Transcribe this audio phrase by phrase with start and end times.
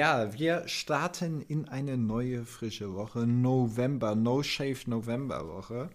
[0.00, 3.26] Ja, wir starten in eine neue frische Woche.
[3.26, 5.90] November, No Shave November Woche.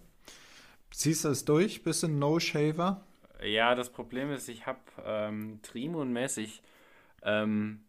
[0.92, 1.82] Ziehst du es durch?
[1.82, 3.04] Bist du ein No Shaver?
[3.42, 6.60] Ja, das Problem ist, ich habe ähm, Trimun-mäßig
[7.24, 7.80] ähm,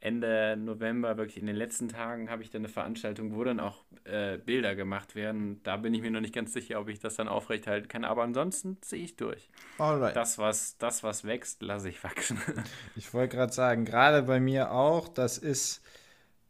[0.00, 3.84] Ende November, wirklich in den letzten Tagen, habe ich dann eine Veranstaltung, wo dann auch
[4.04, 5.60] äh, Bilder gemacht werden.
[5.64, 8.04] Da bin ich mir noch nicht ganz sicher, ob ich das dann aufrechthalten kann.
[8.04, 9.50] Aber ansonsten ziehe ich durch.
[9.78, 10.14] Alright.
[10.14, 12.40] Das, was, das, was wächst, lasse ich wachsen.
[12.96, 15.82] ich wollte gerade sagen, gerade bei mir auch, das ist,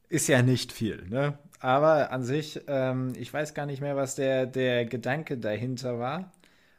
[0.09, 1.06] ist ja nicht viel.
[1.09, 1.38] Ne?
[1.60, 6.32] Aber an sich, ähm, ich weiß gar nicht mehr, was der, der Gedanke dahinter war.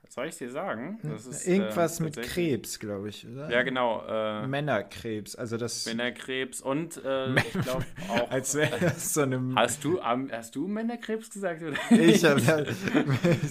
[0.09, 0.97] Soll ich dir sagen?
[1.03, 3.47] Ist, Irgendwas äh, mit Krebs, glaube ich, oder?
[3.51, 4.03] Ja, genau.
[4.07, 5.85] Äh, Männerkrebs, also das.
[5.85, 8.31] Männerkrebs und äh, ich glaube auch.
[8.31, 9.53] Als wäre das so eine.
[9.55, 11.61] Hast du, um, hast du Männerkrebs gesagt?
[11.61, 11.77] Oder?
[11.91, 12.41] Ich habe.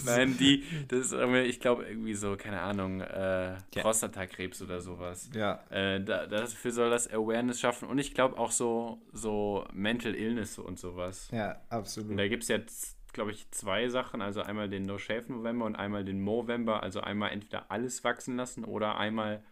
[0.04, 5.30] Nein, die, das ist irgendwie, ich glaube, irgendwie so, keine Ahnung, äh, Prostatakrebs oder sowas.
[5.34, 5.60] Ja.
[5.70, 10.58] Äh, da, dafür soll das Awareness schaffen und ich glaube auch so, so Mental Illness
[10.58, 11.28] und sowas.
[11.30, 12.10] Ja, absolut.
[12.10, 14.22] Und da gibt es jetzt glaube ich, zwei Sachen.
[14.22, 16.82] Also einmal den No Shave November und einmal den Movember.
[16.82, 19.42] Also einmal entweder alles wachsen lassen oder einmal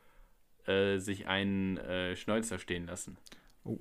[0.67, 3.17] äh, sich einen äh, Schnäuzer stehen lassen.
[3.65, 3.79] Oh.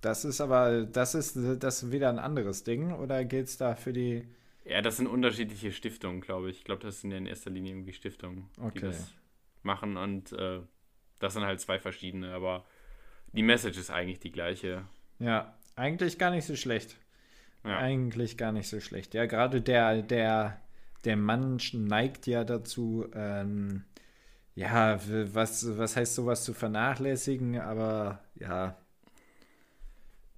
[0.00, 3.76] Das ist aber, das ist, das ist wieder ein anderes Ding oder geht es da
[3.76, 4.26] für die.
[4.64, 6.58] Ja, das sind unterschiedliche Stiftungen, glaube ich.
[6.58, 8.72] Ich glaube, das sind ja in erster Linie irgendwie Stiftungen, okay.
[8.74, 9.14] die das
[9.62, 10.60] machen und äh,
[11.20, 12.64] das sind halt zwei verschiedene, aber
[13.32, 14.84] die Message ist eigentlich die gleiche.
[15.20, 16.96] Ja, eigentlich gar nicht so schlecht.
[17.64, 17.78] Ja.
[17.78, 19.14] Eigentlich gar nicht so schlecht.
[19.14, 20.60] Ja, gerade der, der,
[21.04, 23.84] der Mann neigt ja dazu, ähm,
[24.54, 25.00] ja,
[25.32, 28.76] was, was heißt sowas zu vernachlässigen, aber ja.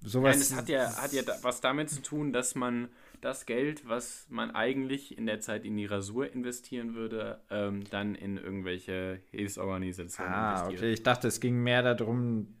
[0.01, 0.35] Sowas.
[0.35, 2.89] Nein, es hat ja, hat ja was damit zu tun, dass man
[3.21, 8.13] das Geld, was man eigentlich in der Zeit in die Rasur investieren würde, ähm, dann
[8.13, 10.79] in irgendwelche Hilfsorganisationen ah, investiert.
[10.79, 10.93] okay.
[10.93, 12.55] Ich dachte, es ging mehr darum,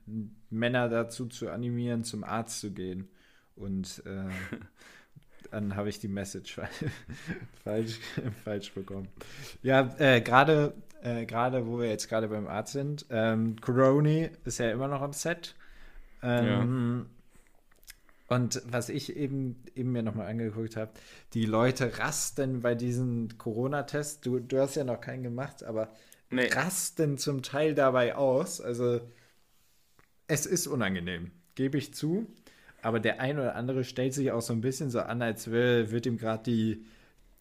[0.49, 3.09] Männer dazu zu animieren, zum Arzt zu gehen.
[3.55, 4.29] Und äh,
[5.51, 6.59] dann habe ich die Message
[7.63, 7.99] falsch,
[8.43, 9.07] falsch bekommen.
[9.61, 10.73] Ja, äh, gerade
[11.05, 15.01] äh, gerade wo wir jetzt gerade beim Arzt sind, ähm, Coroni ist ja immer noch
[15.01, 15.55] am Set.
[16.23, 17.05] Ähm,
[18.27, 18.35] ja.
[18.35, 20.91] Und was ich eben, eben mir nochmal angeguckt habe,
[21.35, 24.21] die Leute rasten bei diesen Corona-Tests.
[24.21, 25.91] Du, du hast ja noch keinen gemacht, aber
[26.31, 26.47] nee.
[26.47, 28.59] rasten zum Teil dabei aus.
[28.59, 28.99] Also
[30.27, 32.25] es ist unangenehm, gebe ich zu
[32.85, 35.89] aber der ein oder andere stellt sich auch so ein bisschen so an, als will,
[35.89, 36.85] wird ihm gerade die,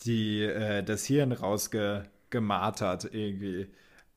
[0.05, 3.69] die, äh, das Hirn rausgemartert irgendwie.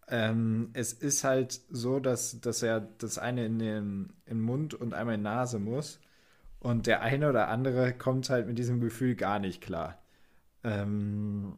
[0.07, 4.73] Ähm, es ist halt so, dass, dass er das eine in den, in den Mund
[4.73, 5.99] und einmal in die Nase muss.
[6.61, 10.01] Und der eine oder andere kommt halt mit diesem Gefühl gar nicht klar.
[10.63, 11.57] Ähm,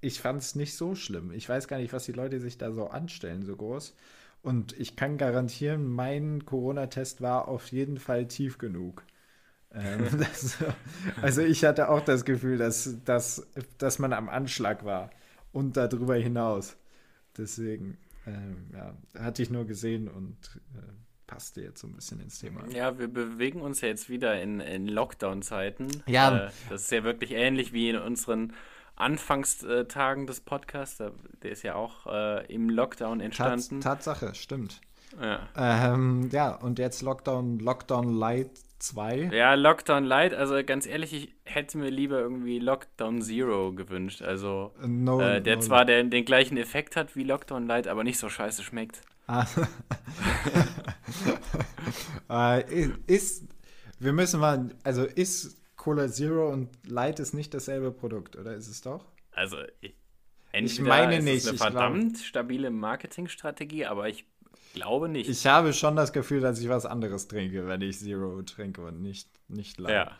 [0.00, 1.32] ich fand es nicht so schlimm.
[1.32, 3.94] Ich weiß gar nicht, was die Leute sich da so anstellen, so groß.
[4.42, 9.04] Und ich kann garantieren, mein Corona-Test war auf jeden Fall tief genug.
[9.72, 10.58] Ähm, das,
[11.22, 13.46] also ich hatte auch das Gefühl, dass, dass,
[13.78, 15.10] dass man am Anschlag war
[15.52, 16.76] und darüber hinaus.
[17.36, 20.36] Deswegen, ähm, ja, hatte ich nur gesehen und
[20.74, 20.82] äh,
[21.26, 22.66] passte jetzt so ein bisschen ins Thema.
[22.68, 25.88] Ja, wir bewegen uns ja jetzt wieder in, in Lockdown-Zeiten.
[26.06, 26.46] Ja.
[26.46, 28.52] Äh, das ist ja wirklich ähnlich wie in unseren
[29.02, 30.98] Anfangstagen des Podcasts,
[31.42, 33.80] der ist ja auch äh, im Lockdown entstanden.
[33.80, 34.80] Tats Tatsache, stimmt.
[35.20, 35.48] Ja.
[35.56, 39.30] Ähm, ja, und jetzt Lockdown, Lockdown Light 2.
[39.32, 44.22] Ja, Lockdown Light, also ganz ehrlich, ich hätte mir lieber irgendwie Lockdown Zero gewünscht.
[44.22, 48.04] Also, no, äh, der no, zwar den, den gleichen Effekt hat wie Lockdown Light, aber
[48.04, 49.02] nicht so scheiße schmeckt.
[49.28, 49.46] Ah.
[52.58, 53.44] äh, ist,
[54.00, 58.68] wir müssen mal, also ist Cola Zero und Light ist nicht dasselbe Produkt, oder ist
[58.68, 59.04] es doch?
[59.32, 59.96] Also, ich,
[60.52, 61.48] ich meine ist nicht.
[61.48, 64.24] eine verdammt glaub, stabile Marketingstrategie, aber ich
[64.74, 65.28] glaube nicht.
[65.28, 69.02] Ich habe schon das Gefühl, dass ich was anderes trinke, wenn ich Zero trinke und
[69.02, 69.92] nicht, nicht Light.
[69.92, 70.18] Ja.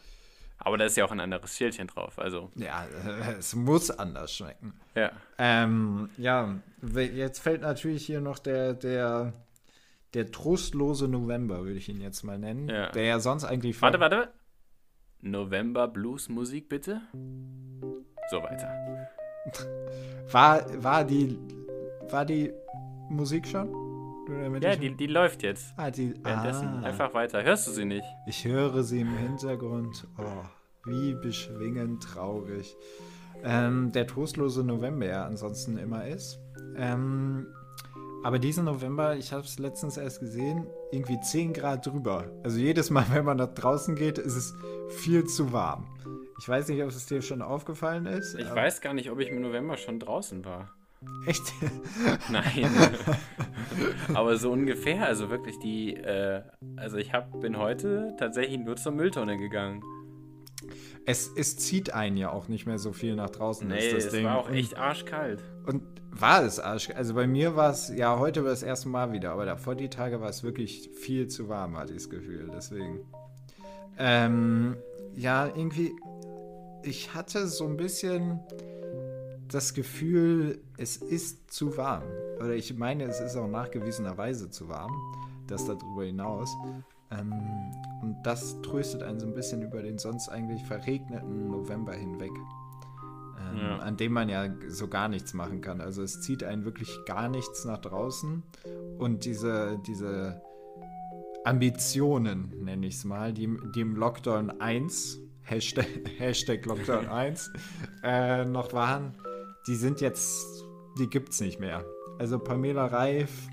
[0.58, 2.50] Aber da ist ja auch ein anderes Schildchen drauf, also.
[2.56, 2.84] Ja,
[3.38, 4.74] es muss anders schmecken.
[4.96, 5.12] Ja.
[5.38, 6.58] Ähm, ja,
[6.96, 9.32] jetzt fällt natürlich hier noch der, der,
[10.14, 12.68] der trostlose November, würde ich ihn jetzt mal nennen.
[12.68, 12.90] Ja.
[12.90, 13.80] Der ja sonst eigentlich.
[13.80, 14.32] Warte, warte.
[15.22, 17.00] November Blues Musik bitte.
[18.30, 18.68] So weiter.
[20.30, 21.36] War, war, die,
[22.08, 22.52] war die
[23.10, 23.68] Musik schon?
[24.60, 25.74] Ja, die, die läuft jetzt.
[25.76, 26.86] Ah, die, Währenddessen ah.
[26.86, 27.42] einfach weiter.
[27.42, 28.06] Hörst du sie nicht?
[28.26, 30.06] Ich höre sie im Hintergrund.
[30.16, 30.44] Oh,
[30.88, 32.76] wie beschwingend traurig.
[33.42, 36.38] Ähm, der trostlose November ja ansonsten immer ist.
[36.76, 37.48] Ähm,
[38.24, 42.30] aber diesen November, ich habe es letztens erst gesehen, irgendwie 10 Grad drüber.
[42.44, 44.54] Also jedes Mal, wenn man da draußen geht, ist es
[44.90, 45.86] viel zu warm.
[46.40, 48.34] Ich weiß nicht, ob es dir schon aufgefallen ist.
[48.38, 50.72] Ich weiß gar nicht, ob ich im November schon draußen war.
[51.26, 51.42] Echt?
[52.30, 52.68] Nein.
[54.14, 56.42] Aber so ungefähr, also wirklich die, äh,
[56.76, 59.82] also ich hab, bin heute tatsächlich nur zur Mülltonne gegangen.
[61.06, 63.66] Es, es zieht einen ja auch nicht mehr so viel nach draußen.
[63.66, 64.24] Nee, ist das es Ding.
[64.24, 65.42] war auch echt arschkalt.
[65.66, 66.90] Und war es arsch.
[66.90, 69.88] Also bei mir war es, ja, heute war das erste Mal wieder, aber davor die
[69.88, 72.50] Tage war es wirklich viel zu warm, hatte ich das Gefühl.
[72.54, 73.00] Deswegen.
[73.98, 74.76] Ähm,
[75.14, 75.92] ja, irgendwie,
[76.82, 78.40] ich hatte so ein bisschen
[79.48, 82.04] das Gefühl, es ist zu warm.
[82.38, 84.92] Oder ich meine, es ist auch nachgewiesenerweise zu warm.
[85.46, 86.54] Das darüber hinaus.
[87.10, 87.32] Ähm,
[88.00, 92.32] und das tröstet einen so ein bisschen über den sonst eigentlich verregneten November hinweg
[93.38, 93.78] ähm, Ja.
[93.78, 95.80] an dem man ja so gar nichts machen kann.
[95.80, 98.42] Also es zieht einen wirklich gar nichts nach draußen
[98.98, 100.40] und diese, diese
[101.44, 105.86] Ambitionen, nenne ich es mal, die, die im Lockdown 1, Hashtag,
[106.18, 107.50] Hashtag Lockdown 1,
[108.04, 109.14] äh, noch waren,
[109.66, 110.64] die sind jetzt,
[110.98, 111.84] die gibt's nicht mehr.
[112.18, 113.48] Also Pamela Reif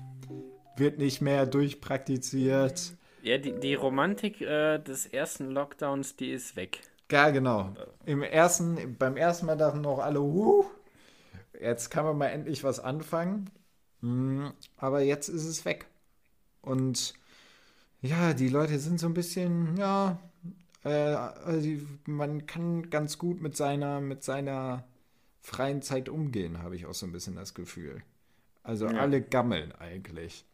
[0.76, 2.92] wird nicht mehr durchpraktiziert.
[3.22, 6.80] Ja, die, die Romantik äh, des ersten Lockdowns, die ist weg.
[7.10, 7.74] Ja, genau.
[8.06, 10.64] Im ersten, beim ersten Mal dachten noch alle, huh,
[11.60, 13.50] jetzt kann man mal endlich was anfangen.
[14.00, 15.86] Hm, Aber jetzt ist es weg.
[16.62, 17.14] Und
[18.02, 20.18] ja, die Leute sind so ein bisschen, ja,
[20.84, 21.68] äh, also
[22.06, 24.84] man kann ganz gut mit seiner, mit seiner
[25.40, 28.02] freien Zeit umgehen, habe ich auch so ein bisschen das Gefühl.
[28.64, 29.00] Also Ja.
[29.00, 30.46] alle gammeln eigentlich.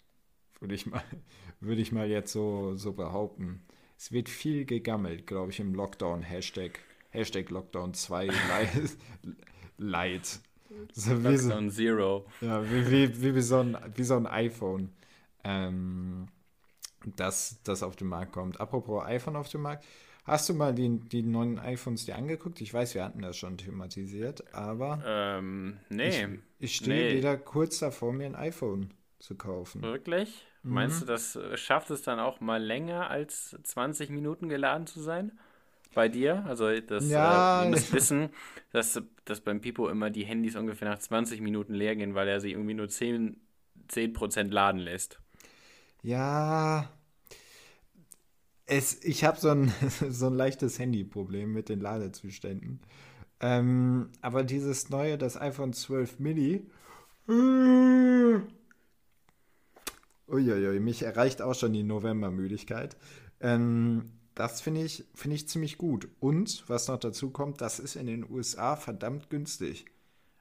[0.60, 1.02] Würde ich mal,
[1.60, 3.65] würde ich mal jetzt so, so behaupten.
[3.96, 6.22] Es wird viel gegammelt, glaube ich, im Lockdown.
[6.22, 6.78] Hashtag,
[7.10, 8.28] Hashtag Lockdown 2
[9.78, 10.40] Light.
[10.92, 12.26] So wie so, Lockdown Zero.
[12.40, 14.90] ja, wie, wie, wie, wie, so ein, wie so ein iPhone,
[15.44, 16.26] ähm,
[17.14, 18.60] das, das auf den Markt kommt.
[18.60, 19.84] Apropos iPhone auf dem Markt.
[20.24, 22.60] Hast du mal die, die neuen iPhones dir angeguckt?
[22.60, 26.08] Ich weiß, wir hatten das schon thematisiert, aber Ähm, nee.
[26.08, 26.28] ich,
[26.58, 27.16] ich stehe nee.
[27.18, 29.82] wieder kurz davor, mir ein iPhone zu kaufen.
[29.82, 30.44] Wirklich?
[30.68, 30.74] Mhm.
[30.74, 35.00] Meinst du, das äh, schafft es dann auch mal länger als 20 Minuten geladen zu
[35.00, 35.32] sein?
[35.94, 36.44] Bei dir?
[36.46, 37.38] Also das, Ja.
[37.60, 38.30] äh, ihr müsst wissen,
[38.72, 42.40] dass, dass beim Pipo immer die Handys ungefähr nach 20 Minuten leer gehen, weil er
[42.40, 43.40] sie irgendwie nur 10,
[43.88, 45.18] 10% laden lässt.
[46.02, 46.88] Ja,
[48.66, 49.72] es, ich habe so ein,
[50.10, 52.80] so ein leichtes Handyproblem mit den Ladezuständen.
[53.40, 56.66] Ähm, aber dieses neue, das iPhone 12 Mini,
[60.36, 62.96] uiuiui, mich erreicht auch schon die Novembermüdigkeit.
[63.40, 66.08] Ähm, das finde ich, finde ich ziemlich gut.
[66.20, 69.86] Und was noch dazu kommt, das ist in den USA verdammt günstig.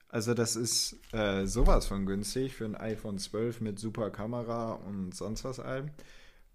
[0.10, 5.16] Also das ist äh, sowas von günstig für ein iPhone 12 mit super Kamera und
[5.16, 5.90] sonst was allem.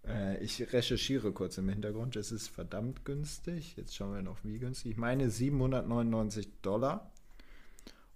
[0.07, 2.17] Äh, ich recherchiere kurz im Hintergrund.
[2.17, 3.75] Es ist verdammt günstig.
[3.77, 4.93] Jetzt schauen wir noch, wie günstig.
[4.93, 7.11] Ich meine 799 Dollar.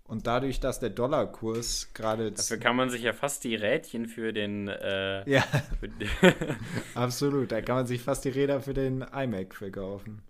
[0.06, 2.30] Und dadurch, dass der Dollarkurs gerade...
[2.30, 4.68] Dafür kann man sich ja fast die Rädchen für den.
[4.68, 5.42] Äh, Ja,
[5.80, 5.88] für
[6.94, 7.50] absolut.
[7.50, 10.22] Da kann man sich fast die Räder für den iMac verkaufen.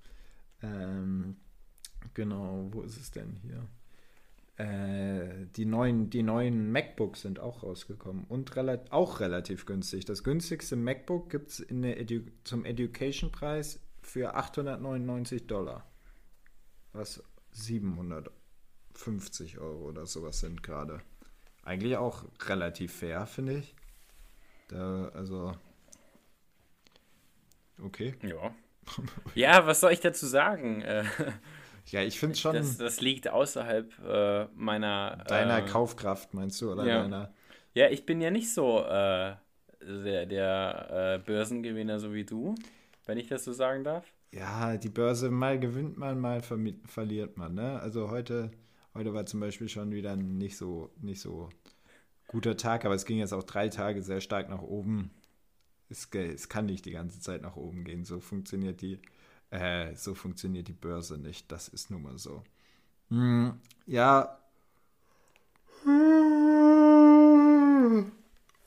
[0.62, 1.36] Ähm,
[2.14, 3.66] genau, wo ist es denn hier?
[4.56, 10.04] Äh, die, neuen, die neuen MacBooks sind auch rausgekommen und rela auch relativ günstig.
[10.04, 15.90] Das günstigste MacBook gibt es Edu zum Education-Preis für 899 Dollar.
[16.92, 17.24] Was
[18.94, 21.00] 750 Euro oder sowas sind gerade.
[21.62, 23.74] Eigentlich auch relativ fair, finde ich.
[24.68, 25.52] Da, also.
[27.82, 28.14] Okay.
[28.22, 28.54] ja.
[29.34, 30.82] ja, was soll ich dazu sagen?
[30.82, 31.04] Äh,
[31.90, 35.22] Ja, ich finde schon das, das liegt außerhalb äh, meiner.
[35.28, 36.72] deiner äh, Kaufkraft, meinst du?
[36.72, 37.02] Oder ja.
[37.02, 37.32] deiner.
[37.74, 39.34] Ja, ich bin ja nicht so äh,
[39.82, 42.54] der, der äh, Börsengewinner so wie du,
[43.06, 44.06] wenn ich das so sagen darf.
[44.32, 47.78] Ja, die Börse, mal gewinnt man, mal verliert man, ne?
[47.80, 48.50] Also heute,
[48.94, 51.48] heute war zum Beispiel schon wieder ein nicht so, nicht so
[52.28, 55.10] guter Tag, aber es ging jetzt auch drei Tage sehr stark nach oben.
[55.88, 58.04] Es, es kann nicht die ganze Zeit nach oben gehen.
[58.04, 59.00] So funktioniert die,
[59.50, 61.50] äh, so funktioniert die Börse nicht.
[61.52, 62.42] Das ist nun mal so.
[63.10, 64.38] Hm, ja.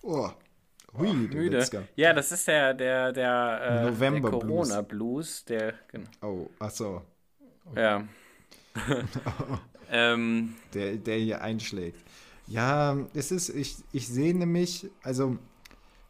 [0.01, 0.29] Oh.
[0.93, 1.65] Hui, du Müde.
[1.95, 4.69] Ja, das ist der, der, der, äh, der November Blues.
[4.69, 6.09] Corona-Blues, der, genau.
[6.21, 7.01] Oh, ach so.
[7.75, 8.07] Ja.
[9.91, 12.03] ähm, der, der hier einschlägt.
[12.47, 15.37] Ja, es ist, ich, ich sehne mich, also,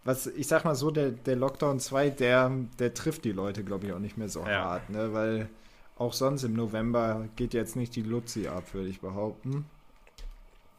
[0.04, 3.88] was, ich sag mal so, der, der Lockdown 2, der, der trifft die Leute, glaube
[3.88, 4.50] ich, auch nicht mehr so Ja.
[4.50, 5.50] hart, ne, weil
[5.96, 9.72] auch sonst im November geht jetzt nicht die Luzi ab, würde ich behaupten.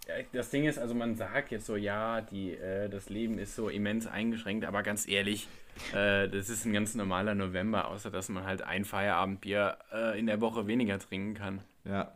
[0.06, 3.54] ja, das Ding ist, also man sagt jetzt so, ja, die, äh, das Leben ist
[3.54, 5.48] so immens eingeschränkt, aber ganz ehrlich,
[5.92, 10.26] äh, das ist ein ganz normaler November, außer dass man halt ein Feierabendbier äh, in
[10.26, 11.62] der Woche weniger trinken kann.
[11.84, 12.12] Ja.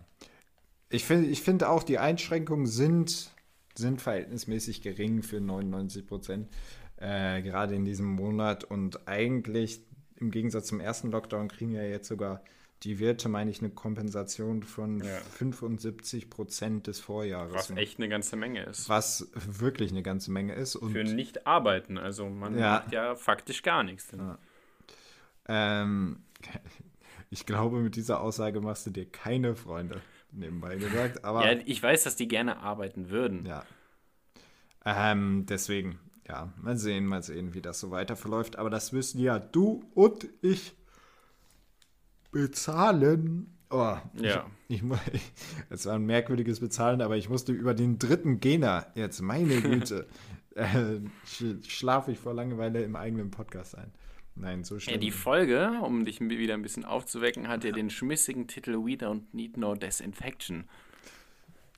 [0.92, 3.30] Ich finde ich finde auch, die Einschränkungen sind
[3.74, 6.48] sind verhältnismäßig gering für 99 Prozent,
[6.96, 8.64] äh, gerade in diesem Monat.
[8.64, 9.80] Und eigentlich
[10.16, 12.42] im Gegensatz zum ersten Lockdown kriegen ja jetzt sogar
[12.82, 15.18] die Wirte, meine ich, eine Kompensation von ja.
[15.38, 17.54] 75 Prozent des Vorjahres.
[17.54, 18.88] Was echt eine ganze Menge ist.
[18.88, 20.76] Was wirklich eine ganze Menge ist.
[20.76, 21.96] Und Für nicht arbeiten.
[21.96, 22.80] Also man ja.
[22.80, 24.12] macht ja faktisch gar nichts.
[24.12, 24.38] Ja.
[25.48, 26.24] Ähm,
[27.30, 30.02] ich glaube, mit dieser Aussage machst du dir keine Freunde,
[30.32, 31.24] nebenbei gesagt.
[31.24, 33.46] Aber, ja, ich weiß, dass die gerne arbeiten würden.
[33.46, 33.64] Ja.
[34.84, 35.98] Ähm, deswegen,
[36.28, 38.56] ja, mal sehen, mal sehen, wie das so weiter verläuft.
[38.56, 40.74] Aber das müssen ja du und ich
[42.30, 43.54] bezahlen.
[43.70, 44.46] Oh, ja.
[44.68, 45.22] Ich, ich,
[45.70, 50.06] es war ein merkwürdiges Bezahlen, aber ich musste über den dritten Gena jetzt, meine Güte,
[50.54, 51.00] äh,
[51.66, 53.92] schlafe ich vor Langeweile im eigenen Podcast ein.
[54.34, 54.94] Nein, so schlimm.
[54.94, 58.92] Ja, die Folge, um dich wieder ein bisschen aufzuwecken, hat ja den schmissigen Titel We
[58.92, 60.68] Don't Need No Disinfection.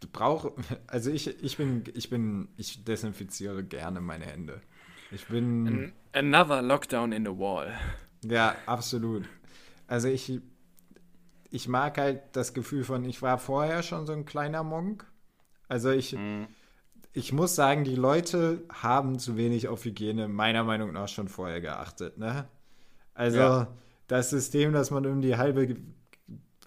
[0.00, 0.50] Du brauchst,
[0.86, 4.60] also ich, ich bin, ich bin, ich desinfiziere gerne meine Hände.
[5.10, 5.92] Ich bin.
[6.12, 7.72] Another Lockdown in the Wall.
[8.24, 9.28] Ja, absolut.
[9.86, 10.40] Also ich,
[11.50, 15.06] ich mag halt das Gefühl von, ich war vorher schon so ein kleiner Monk.
[15.68, 16.44] Also ich, mm.
[17.14, 21.60] Ich muss sagen, die Leute haben zu wenig auf Hygiene meiner Meinung nach schon vorher
[21.60, 22.18] geachtet.
[22.18, 22.46] Ne?
[23.14, 23.68] Also ja.
[24.08, 25.76] das System, dass man um die halbe,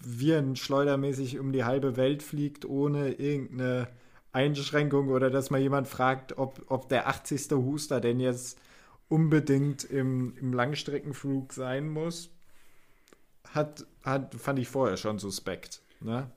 [0.00, 3.88] Viren schleudermäßig um die halbe Welt fliegt, ohne irgendeine
[4.32, 7.50] Einschränkung oder dass mal jemand fragt, ob, ob der 80.
[7.52, 8.58] Huster denn jetzt
[9.08, 12.30] unbedingt im, im Langstreckenflug sein muss
[13.54, 15.80] hat, hat, fand ich vorher schon suspekt.
[16.00, 16.30] Ne?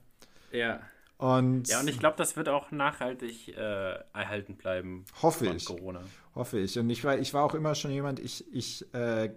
[0.51, 0.81] Ja.
[1.21, 5.05] Und ja, und ich glaube, das wird auch nachhaltig äh, erhalten bleiben.
[5.21, 5.65] Hoffe ich.
[5.65, 6.01] Corona.
[6.33, 6.79] Hoffe ich.
[6.79, 9.29] Und ich war, ich war auch immer schon jemand, ich, ich äh,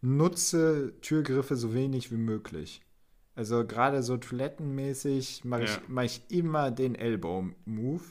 [0.00, 2.80] nutze Türgriffe so wenig wie möglich.
[3.34, 5.82] Also gerade so toilettenmäßig mache ich, ja.
[5.86, 8.04] mach ich immer den Elbow-Move.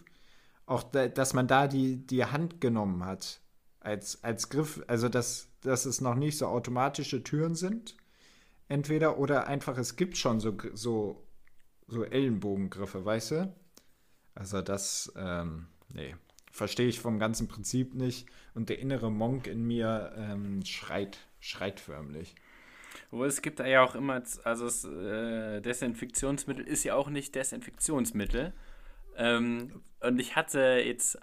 [0.68, 3.42] Auch, da, dass man da die, die Hand genommen hat
[3.80, 4.84] als, als Griff.
[4.86, 7.98] Also, dass, dass es noch nicht so automatische Türen sind,
[8.68, 11.25] entweder oder einfach, es gibt schon so, so,
[11.88, 13.56] so Ellenbogengriffe, weißt du?
[14.34, 16.16] Also das, ähm, nee,
[16.52, 18.28] verstehe ich vom ganzen Prinzip nicht.
[18.54, 22.36] Und der innere Monk in mir ähm, schreit, schreit förmlich.
[23.12, 27.36] Wo es gibt da ja auch immer, also das äh, Desinfektionsmittel ist ja auch nicht
[27.36, 28.54] Desinfektionsmittel.
[29.18, 31.18] Ähm, und ich hatte jetzt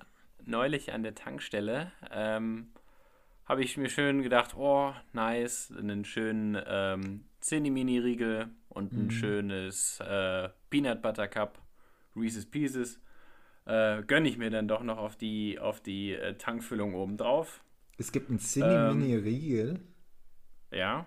[0.44, 2.72] neulich an der Tankstelle, ähm,
[3.44, 9.10] habe ich mir schön gedacht, oh, nice, einen schönen ähm, Zinni-Mini-Riegel und ein mhm.
[9.10, 11.60] schönes äh, Peanut Butter Cup,
[12.16, 13.00] Reese's Pieces.
[13.66, 17.62] Äh, gönne ich mir dann doch noch auf die, auf die äh, Tankfüllung oben drauf.
[17.98, 19.80] Es gibt einen Zinni-Mini-Riegel?
[20.70, 21.06] Ähm, ja.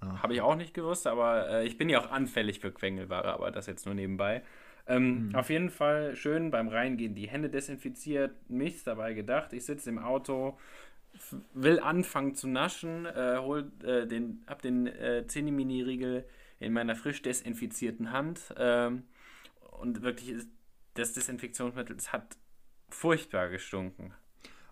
[0.00, 3.50] Habe ich auch nicht gewusst, aber äh, ich bin ja auch anfällig für Quengelware, aber
[3.50, 4.42] das jetzt nur nebenbei.
[4.86, 5.34] Ähm, mhm.
[5.34, 9.52] Auf jeden Fall schön beim Reingehen die Hände desinfiziert, nichts dabei gedacht.
[9.52, 10.56] Ich sitze im Auto,
[11.54, 16.24] will anfangen zu naschen, äh, hol, äh, den, hab den äh, Zinni-Mini-Riegel
[16.60, 19.04] in meiner frisch desinfizierten Hand ähm,
[19.80, 20.48] und wirklich ist
[20.94, 22.36] das Desinfektionsmittel, es hat
[22.88, 24.12] furchtbar gestunken.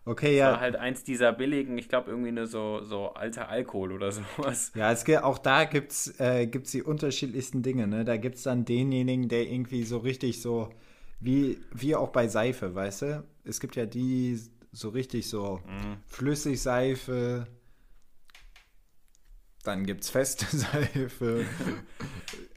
[0.04, 0.46] Okay, ja.
[0.46, 4.12] Das war halt eins dieser billigen, ich glaube irgendwie nur so, so alter Alkohol oder
[4.36, 4.72] sowas.
[4.74, 7.88] Ja, es auch da gibt es äh, gibt's die unterschiedlichsten Dinge.
[7.88, 8.04] Ne?
[8.04, 10.70] Da gibt es dann denjenigen, der irgendwie so richtig so,
[11.18, 13.24] wie, wie auch bei Seife, weißt du?
[13.44, 14.38] Es gibt ja die
[14.76, 15.96] so richtig so mhm.
[16.06, 17.46] Flüssigseife.
[19.64, 21.44] Dann gibt es feste Seife.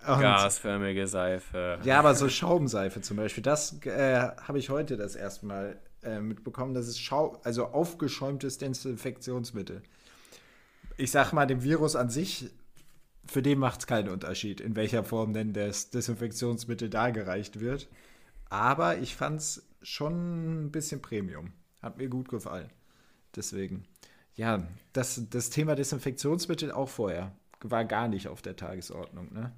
[0.06, 1.80] Gasförmige Seife.
[1.84, 6.20] Ja, aber so Schaumseife zum Beispiel, das äh, habe ich heute das erste Mal äh,
[6.20, 6.74] mitbekommen.
[6.74, 9.82] Das ist Schau also aufgeschäumtes Desinfektionsmittel.
[10.98, 12.50] Ich sag mal, dem Virus an sich,
[13.26, 17.88] für den macht es keinen Unterschied, in welcher Form denn das Desinfektionsmittel dargereicht wird.
[18.50, 21.54] Aber ich fand es schon ein bisschen Premium.
[21.82, 22.70] Hat mir gut gefallen.
[23.36, 23.86] Deswegen.
[24.36, 27.32] Ja, das, das Thema Desinfektionsmittel auch vorher
[27.62, 29.52] war gar nicht auf der Tagesordnung, ne?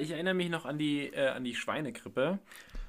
[0.00, 2.40] Ich erinnere mich noch an die, äh, an die Schweinegrippe.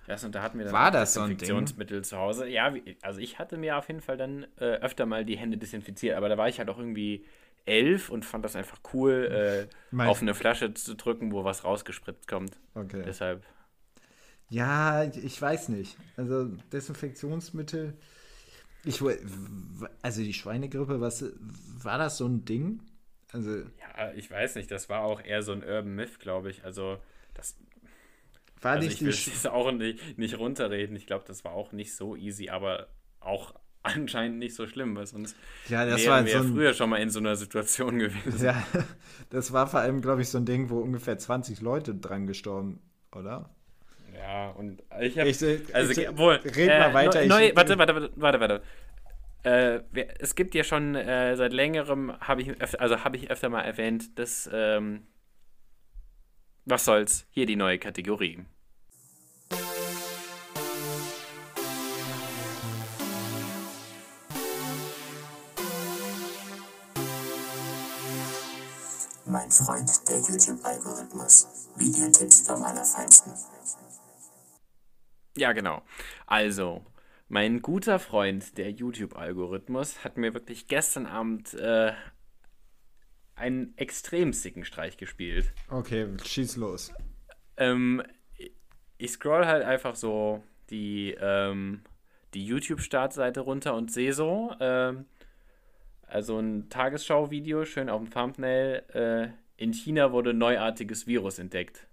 [0.08, 2.48] Das, und da hatten wir dann war das Desinfektionsmittel so zu Hause.
[2.48, 6.18] Ja, also ich hatte mir auf jeden Fall dann äh, öfter mal die Hände desinfiziert,
[6.18, 7.24] aber da war ich halt auch irgendwie
[7.66, 12.28] elf und fand das einfach cool, äh, auf eine Flasche zu drücken, wo was rausgespritzt
[12.28, 12.58] kommt.
[12.74, 13.04] Okay.
[13.06, 13.46] Deshalb.
[14.50, 15.96] Ja, ich weiß nicht.
[16.18, 17.94] Also Desinfektionsmittel
[18.84, 19.02] ich,
[20.02, 21.26] also die Schweinegrippe, was
[21.84, 22.82] war das so ein Ding?
[23.32, 26.64] Also ja, ich weiß nicht, das war auch eher so ein Urban Myth, glaube ich.
[26.64, 26.98] Also
[27.34, 27.56] das
[28.62, 30.96] war also nicht ich will es auch nicht, nicht runterreden.
[30.96, 32.88] Ich glaube, das war auch nicht so easy, aber
[33.20, 35.36] auch anscheinend nicht so schlimm, weil sonst
[35.70, 38.44] ja, das wären wir so ein, früher schon mal in so einer Situation gewesen.
[38.44, 38.64] Ja,
[39.30, 42.80] das war vor allem, glaube ich, so ein Ding, wo ungefähr 20 Leute dran gestorben,
[43.12, 43.50] oder?
[44.22, 45.30] Ja, und ich habe.
[45.74, 46.36] Also, ich, wohl.
[46.36, 48.62] red mal weiter, Neu, ich- warte, warte, warte, warte, warte.
[49.44, 53.50] Äh, es gibt ja schon äh, seit längerem, habe ich, öfter, also habe ich öfter
[53.50, 55.08] mal erwähnt, dass, ähm,
[56.66, 58.46] was soll's, hier die neue Kategorie.
[69.26, 71.48] Mein Freund, der YouTube-Algorithmus.
[71.78, 73.32] Videotipps vom Allerfeinsten.
[75.38, 75.82] Ja, genau.
[76.26, 76.86] Also,
[77.30, 81.94] mein guter Freund, der YouTube-Algorithmus, hat mir wirklich gestern Abend äh,
[83.36, 85.54] einen extrem sicken Streich gespielt.
[85.70, 86.94] Okay, schieß los.
[87.58, 88.04] Ähm,
[88.98, 91.82] ich scroll halt einfach so die, ähm,
[92.34, 95.06] die YouTube-Startseite runter und sehe so, ähm,
[96.04, 99.30] also ein Tagesschau-Video, schön auf dem Thumbnail, äh,
[99.62, 101.88] in China wurde neuartiges Virus entdeckt.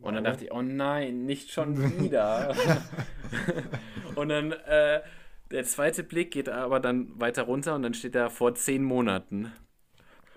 [0.00, 2.54] Und dann dachte ich, oh nein, nicht schon wieder.
[4.14, 5.00] und dann äh,
[5.50, 9.52] der zweite Blick geht aber dann weiter runter und dann steht da vor zehn Monaten.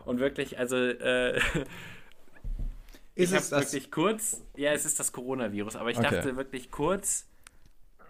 [0.05, 1.37] Und wirklich, also äh,
[3.15, 3.73] Ist ich es habe das?
[3.73, 6.09] wirklich kurz, ja, es ist das Coronavirus, aber ich Okay.
[6.15, 7.27] dachte wirklich kurz,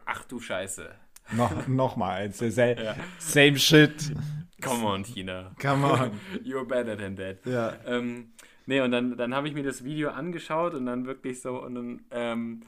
[0.05, 0.89] ach du Scheiße.
[1.34, 2.38] Noch, noch mal eins.
[2.38, 2.96] Same, Ja.
[3.17, 4.13] same shit.
[4.62, 5.55] Come on, China.
[5.60, 6.12] Come on.
[6.43, 7.46] You're better than that.
[7.46, 7.74] Ja.
[7.86, 8.34] Ähm,
[8.71, 11.75] nee, und dann, dann habe ich mir das Video angeschaut und dann wirklich so, und
[11.75, 12.61] dann, ähm,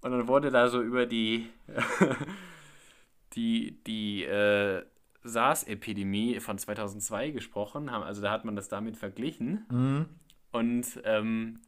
[0.00, 1.50] und dann wurde da so über die,
[3.32, 4.84] die, die äh,
[5.24, 9.66] SARS-Epidemie von 2002 gesprochen, haben, also da hat man das damit verglichen.
[9.68, 10.06] Mhm.
[10.52, 11.58] Und ähm,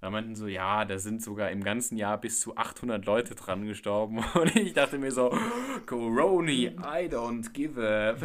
[0.00, 3.66] da meinten so, ja, da sind sogar im ganzen Jahr bis zu 800 Leute dran
[3.66, 4.24] gestorben.
[4.34, 5.30] Und ich dachte mir so,
[5.86, 8.16] Coroni, I don't give a.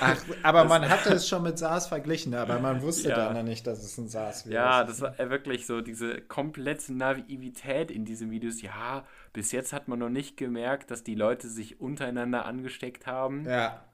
[0.00, 3.16] Ach, aber man hatte es schon mit SARS verglichen, aber man wusste Ja.
[3.16, 4.88] dann noch nicht, dass es ein SARS-Virus Ja, ist.
[4.90, 8.62] das war äh, wirklich so diese komplette Naivität in diesen Videos.
[8.62, 13.44] Ja, bis jetzt hat man noch nicht gemerkt, dass die Leute sich untereinander angesteckt haben.
[13.44, 13.84] Ja.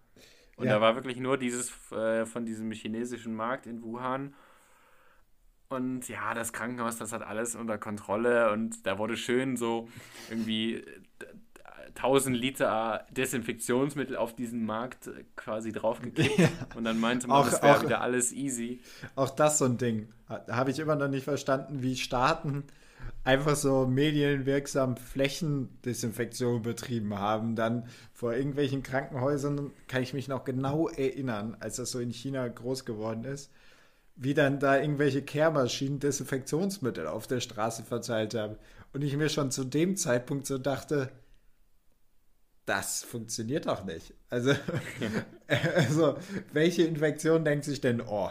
[0.56, 0.74] Und Ja.
[0.74, 4.34] da war wirklich nur dieses äh, von diesem chinesischen Markt in Wuhan.
[5.68, 9.88] Und ja, das Krankenhaus, das hat alles unter Kontrolle und da wurde schön so
[10.28, 10.84] irgendwie äh,
[11.88, 16.76] 1000 Liter Desinfektionsmittel auf diesen Markt äh, quasi draufgekippt.
[16.76, 18.80] Und dann meinte man, Auch- es wäre auch- wieder alles easy.
[19.16, 20.08] Auch das so ein Ding.
[20.28, 22.64] Da habe ich immer noch nicht verstanden, wie Staaten
[23.24, 27.56] einfach so medienwirksam Flächendesinfektion betrieben haben.
[27.56, 32.46] Dann vor irgendwelchen Krankenhäusern kann ich mich noch genau erinnern, als das so in China
[32.48, 33.50] groß geworden ist,
[34.16, 38.56] wie dann da irgendwelche Kehrmaschinen Desinfektionsmittel auf der Straße verteilt haben.
[38.92, 41.10] Und ich mir schon zu dem Zeitpunkt so dachte,
[42.66, 44.14] das funktioniert doch nicht.
[44.30, 44.54] Also,
[45.74, 46.16] also
[46.52, 48.30] welche Infektion denkt sich denn, oh,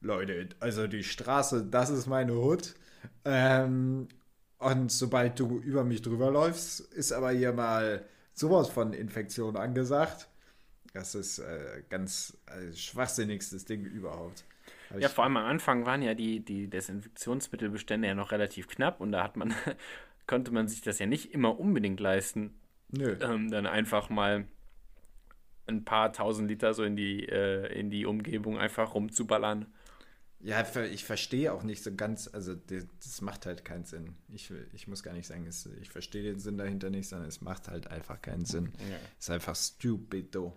[0.00, 2.74] Leute, also die Straße, das ist meine Hut.
[3.24, 4.08] Ähm,
[4.58, 10.28] und sobald du über mich drüber läufst, ist aber hier mal sowas von Infektion angesagt.
[10.92, 14.44] Das ist äh, ganz äh, schwachsinnigstes Ding überhaupt.
[14.90, 19.00] Hab Ja, vor allem am Anfang waren ja die, die Desinfektionsmittelbestände ja noch relativ knapp
[19.00, 19.54] und da hat man,
[20.26, 22.54] konnte man sich das ja nicht immer unbedingt leisten,
[22.92, 23.16] Nö.
[23.20, 24.46] ähm, dann einfach mal
[25.66, 29.66] ein paar tausend Liter so in die, äh, in die Umgebung einfach rumzuballern.
[30.40, 34.16] Ja, ich verstehe auch nicht so ganz, also das macht halt keinen Sinn.
[34.28, 35.48] Ich, ich muss gar nicht sagen,
[35.80, 38.72] ich verstehe den Sinn dahinter nicht, sondern es macht halt einfach keinen Sinn.
[38.90, 38.96] Ja.
[39.20, 40.52] Ist einfach stupido.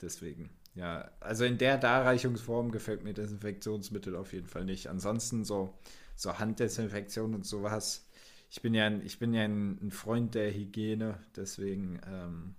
[0.00, 0.48] Deswegen.
[0.74, 4.86] Ja, also in der Darreichungsform gefällt mir Desinfektionsmittel auf jeden Fall nicht.
[4.86, 5.78] Ansonsten so,
[6.16, 8.08] so Handdesinfektion und sowas.
[8.52, 12.54] Ich bin ja ein, ich bin ja ein, Freund der Hygiene, deswegen ähm,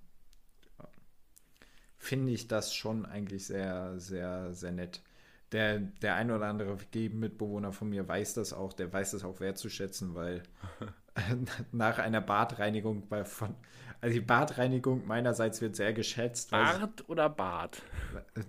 [1.99, 5.03] finde ich das schon eigentlich sehr, sehr, sehr nett.
[5.51, 9.39] Der, der ein oder andere WG-Mitbewohner von mir weiß das auch, der weiß das auch
[9.39, 10.41] wertzuschätzen, weil
[11.71, 13.55] nach einer Badreinigung bei von,
[14.01, 16.49] also die Badreinigung meinerseits wird sehr geschätzt.
[16.49, 17.83] Bart oder Bart?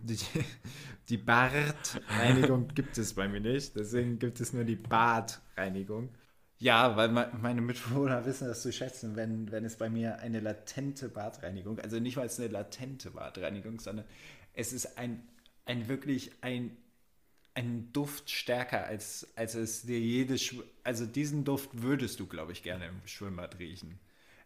[0.02, 0.18] die,
[1.10, 6.08] die Bartreinigung gibt es bei mir nicht, deswegen gibt es nur die Badreinigung.
[6.58, 10.40] Ja, weil me- meine Mitbewohner wissen das zu schätzen, wenn, wenn es bei mir eine
[10.40, 14.06] latente Badreinigung, also nicht mal es eine latente Badreinigung, sondern
[14.54, 15.22] es ist ein,
[15.66, 16.76] ein wirklich ein,
[17.54, 22.62] ein Duft stärker, als, als es dir jedes, also diesen Duft würdest du, glaube ich,
[22.62, 24.00] gerne im Schwimmbad riechen.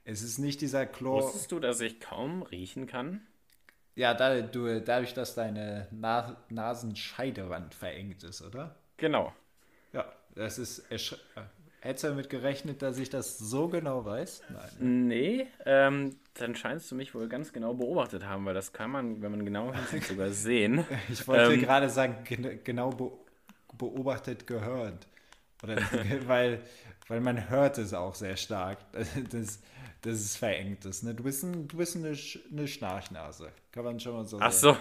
[0.04, 1.24] Es ist nicht dieser Chlor...
[1.24, 3.20] Wusstest du, dass ich kaum riechen kann?
[3.96, 8.76] Ja, da, du, dadurch, dass deine Na Nasenscheidewand verengt ist, oder?
[8.98, 9.32] Genau.
[9.92, 10.90] Ja, das ist.
[10.90, 11.42] ersch- äh,
[11.80, 14.42] Hättest du damit gerechnet, dass ich das so genau weiß?
[14.48, 15.06] Nein.
[15.06, 19.22] Nee, ähm, dann scheinst du mich wohl ganz genau beobachtet haben, weil das kann man,
[19.22, 20.84] wenn man genau hinsieht, sogar sehen.
[21.08, 23.10] Ich wollte Ähm, gerade sagen, gen genau be
[23.76, 25.06] beobachtet gehört.
[25.62, 25.76] Oder,
[26.26, 26.60] weil,
[27.06, 28.78] weil man hört es auch sehr stark.
[29.30, 29.60] Das,
[30.02, 31.02] das ist verengtes.
[31.02, 31.14] Ne?
[31.14, 32.16] Du bist, ein, du bist eine,
[32.52, 33.50] eine Schnarchnase.
[33.72, 34.76] Kann man schon mal so Ach so,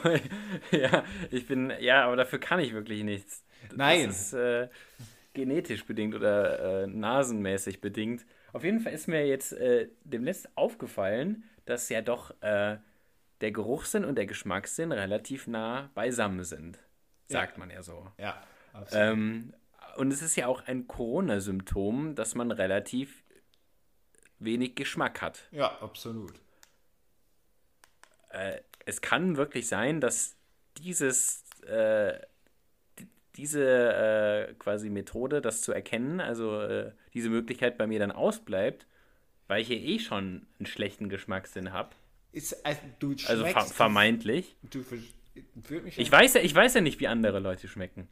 [0.72, 3.44] ja, ich bin, ja, aber dafür kann ich wirklich nichts.
[3.76, 4.08] Nein.
[4.08, 4.68] Das ist äh,
[5.38, 8.26] genetisch bedingt oder äh, nasenmäßig bedingt.
[8.54, 12.78] Auf jeden Fall ist mir jetzt äh, demnächst aufgefallen, dass ja doch äh,
[13.42, 16.80] der Geruchssinn und der Geschmackssinn relativ nah beisammen sind.
[17.28, 17.60] Sagt Ja.
[17.60, 18.12] man ja so.
[18.18, 18.42] Ja,
[18.74, 19.04] absolut.
[19.14, 19.54] Ähm,
[19.98, 23.24] und es ist ja auch ein Corona-Symptom, dass man relativ
[24.40, 25.48] wenig Geschmack hat.
[25.52, 26.34] ja, absolut.
[28.30, 30.36] Äh, es kann wirklich sein, dass
[30.78, 32.20] dieses, äh,
[33.38, 38.88] diese äh, quasi Methode, das zu erkennen, also äh, diese Möglichkeit bei mir dann ausbleibt,
[39.48, 41.96] weil ich ja eh schon einen schlechten Geschmackssinn habe.
[43.26, 44.56] Also, Also ver vermeintlich.
[44.64, 44.84] Du,
[45.96, 48.08] Ich weiß, ja, ich weiß ja nicht, wie andere Leute schmecken.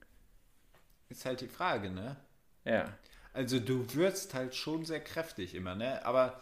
[1.10, 2.18] Ist halt die Frage, ne?
[2.64, 2.98] Ja.
[3.34, 6.06] Also du würzt halt schon sehr kräftig immer, ne?
[6.06, 6.42] Aber,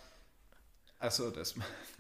[1.00, 1.56] achso, das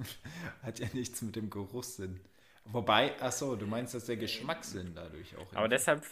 [0.63, 2.19] hat ja nichts mit dem Geruchssinn.
[2.65, 5.45] Wobei, achso, du meinst, dass der Geschmackssinn dadurch auch.
[5.53, 6.03] Aber deshalb,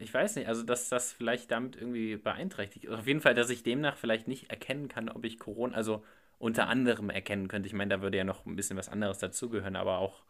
[0.00, 2.92] ich weiß nicht, also dass das vielleicht damit irgendwie beeinträchtigt ist.
[2.92, 6.02] Auf jeden Fall, dass ich demnach vielleicht nicht erkennen kann, ob ich Corona, also
[6.38, 7.66] unter anderem erkennen könnte.
[7.66, 10.22] Ich meine, da würde ja noch ein bisschen was anderes dazugehören, aber auch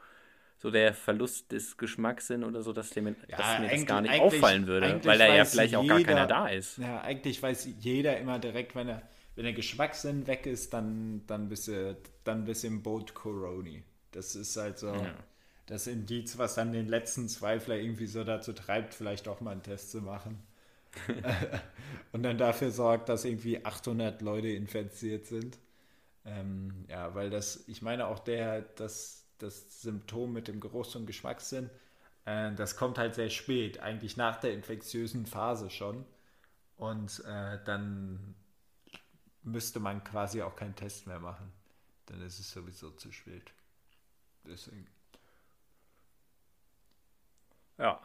[0.58, 4.20] so der Verlust des Geschmackssinns oder so, dass, dem, Ja, dass mir das gar nicht
[4.20, 6.78] auffallen würde, weil da ja vielleicht auch gar jeder- keiner da ist.
[6.78, 9.02] Ja, eigentlich weiß jeder immer direkt, wenn er,
[9.36, 13.84] wenn der Geschmackssinn weg ist, dann, dann bist du, dann bist du im Boot Coroni.
[14.10, 15.14] Das ist halt so Ja.
[15.68, 19.62] Das Indiz, was dann den letzten Zweifler irgendwie so dazu treibt, vielleicht auch mal einen
[19.62, 20.42] Test zu machen.
[22.12, 25.58] Und dann dafür sorgt, dass irgendwie 800 Leute infiziert sind.
[26.24, 31.06] Ähm, ja, weil das, ich meine auch der, das, das Symptom mit dem Geruchs- und
[31.06, 31.70] Geschmackssinn,
[32.24, 36.04] äh, das kommt halt sehr spät, eigentlich nach der infektiösen Phase schon.
[36.76, 38.34] Und äh, dann
[39.42, 41.52] müsste man quasi auch keinen Test mehr machen.
[42.06, 43.52] Dann ist es sowieso zu spät.
[44.46, 44.86] Deswegen.
[47.78, 48.00] Ja.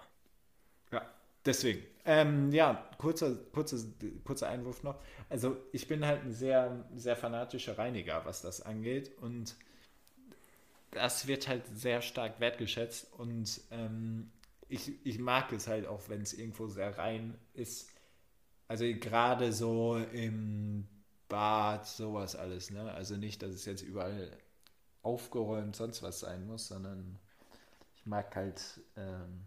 [0.92, 1.02] Ja,
[1.46, 1.84] deswegen.
[2.06, 3.78] Ähm, ja, kurzer, kurzer,
[4.24, 5.00] kurzer Einwurf noch.
[5.30, 9.18] Also ich bin halt ein sehr, sehr fanatischer Reiniger, was das angeht.
[9.20, 9.56] Und
[10.92, 13.12] das wird halt sehr stark wertgeschätzt.
[13.14, 14.32] Und ähm,
[14.68, 17.90] ich, ich mag es halt auch, wenn es irgendwo sehr rein ist.
[18.68, 20.88] Also gerade so im
[21.30, 22.70] Bad, sowas alles.
[22.70, 22.92] Ne?
[22.94, 24.38] Also nicht, dass es jetzt überall
[25.02, 27.20] aufgeräumt sonst was sein muss, sondern
[27.96, 29.46] ich mag halt ähm,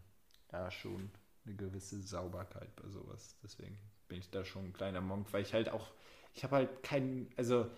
[0.53, 1.11] ja schon
[1.45, 3.37] eine gewisse Sauberkeit bei sowas.
[3.43, 3.79] Deswegen
[4.09, 5.91] bin ich da schon ein kleiner Monk, weil ich halt auch,
[6.35, 7.71] ich habe halt keinen, also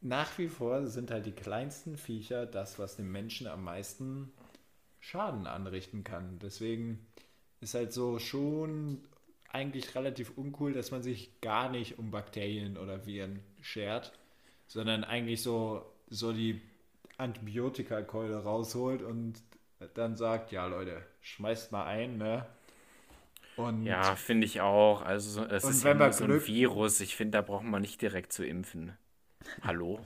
[0.00, 4.32] nach wie vor sind halt die kleinsten Viecher das, was dem Menschen am meisten
[5.00, 6.38] Schaden anrichten kann.
[6.40, 7.06] Deswegen
[7.60, 9.04] ist halt so schon
[9.48, 14.12] eigentlich relativ uncool, dass man sich gar nicht um Bakterien oder Viren schert,
[14.66, 16.60] sondern eigentlich so, so die
[17.18, 19.34] Antibiotikakeule rausholt und
[19.94, 22.46] dann sagt, ja Leute, schmeißt mal ein, ne?
[23.56, 25.02] Und Ja, finde ich auch.
[25.02, 27.00] Also es ist wenn ja nur so ein Virus.
[27.00, 28.96] Ich finde, da braucht man nicht direkt zu impfen.
[29.62, 30.00] Hallo?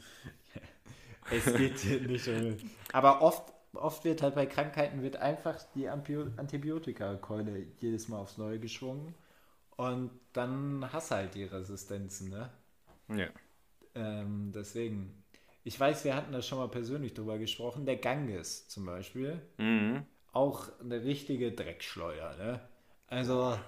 [1.30, 2.56] es geht hier nicht um.
[2.92, 8.58] Aber oft, oft wird halt bei Krankheiten wird einfach die Antibiotikakeule jedes Mal aufs Neue
[8.58, 9.14] geschwungen.
[9.76, 12.50] Und dann hast du halt die Resistenzen, ne?
[13.08, 13.28] Ja.
[13.94, 15.22] Ähm, deswegen.
[15.64, 17.86] Ich weiß, wir hatten da schon mal persönlich drüber gesprochen.
[17.86, 19.40] Der Ganges zum Beispiel.
[19.58, 20.06] Mhm.
[20.36, 22.60] Auch eine richtige Dreckschleuder, ne?
[23.08, 23.58] Also.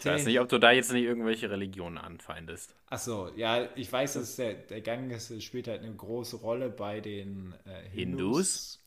[0.00, 0.06] Ich Bakterien.
[0.06, 2.74] weiß nicht, ob du da jetzt nicht irgendwelche Religionen anfeindest.
[2.90, 7.54] Achso, ja, ich weiß, dass der, der Ganges spielt halt eine große Rolle bei den
[7.66, 8.80] äh, Hindus.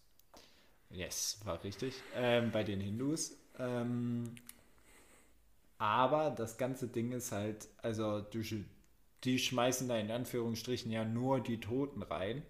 [0.92, 1.96] Yes, war richtig.
[2.16, 3.38] Ähm, bei den Hindus.
[3.58, 4.36] Ähm,
[5.78, 8.64] aber das ganze Ding ist halt, also sch-
[9.24, 12.44] die schmeißen da in Anführungsstrichen ja nur die Toten rein.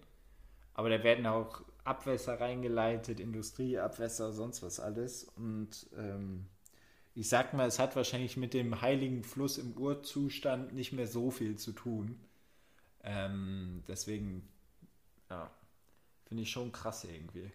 [0.74, 5.24] Aber da werden auch Abwässer reingeleitet, Industrieabwässer, sonst was alles.
[5.36, 6.46] Und ähm,
[7.14, 11.30] ich sag mal, es hat wahrscheinlich mit dem heiligen Fluss im Urzustand nicht mehr so
[11.30, 12.18] viel zu tun.
[13.02, 14.48] Ähm, deswegen,
[15.28, 15.50] ja,
[16.26, 17.50] finde ich schon krass irgendwie.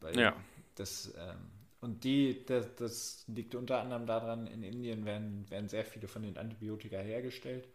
[0.00, 0.36] Weil Ja.
[0.74, 5.84] Das, ähm, und die, das, das liegt unter anderem daran, in Indien werden, werden sehr
[5.84, 7.68] viele von den Antibiotika hergestellt.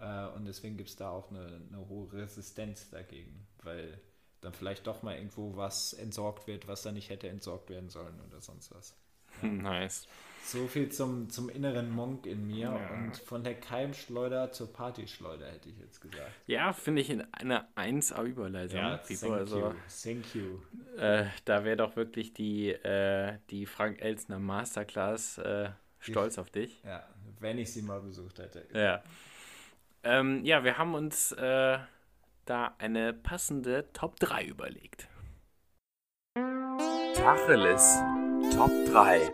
[0.00, 4.00] Äh, und deswegen gibt es da auch eine, eine hohe Resistenz dagegen, weil
[4.40, 8.20] dann vielleicht doch mal irgendwo was entsorgt wird, was da nicht hätte entsorgt werden sollen
[8.28, 8.96] oder sonst was.
[9.42, 10.06] Nice.
[10.44, 12.90] So viel zum, zum inneren Monk in mir Ja.
[12.94, 16.30] und von der Keimschleuder zur Partyschleuder hätte ich jetzt gesagt.
[16.46, 19.00] Ja, finde ich in eine 1A-Überleitung.
[19.04, 19.26] Pipo.
[19.26, 19.74] thank also, you.
[20.02, 20.60] Thank you.
[20.98, 26.80] äh, da wäre doch wirklich die, äh, die Frank Elsner Masterclass äh, stolz auf dich.
[26.84, 27.04] Ja,
[27.40, 28.66] wenn ich sie mal besucht hätte.
[28.72, 29.02] Ja.
[30.04, 31.78] Ähm, ja, wir haben uns äh,
[32.46, 35.08] da eine passende Top 3 überlegt.
[37.14, 37.98] Tacheles
[38.54, 39.30] Top 3.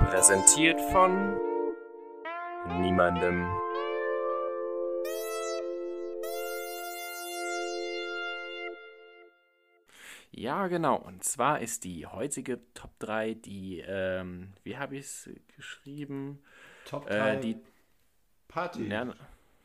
[0.00, 1.36] Präsentiert von
[2.80, 3.46] niemandem.
[10.30, 10.96] Ja, genau.
[10.96, 16.42] Und zwar ist die heutige Top 3 die, ähm, wie habe ich es geschrieben?
[16.86, 17.60] Top Äh, 3 die,
[18.46, 19.12] Party, ja,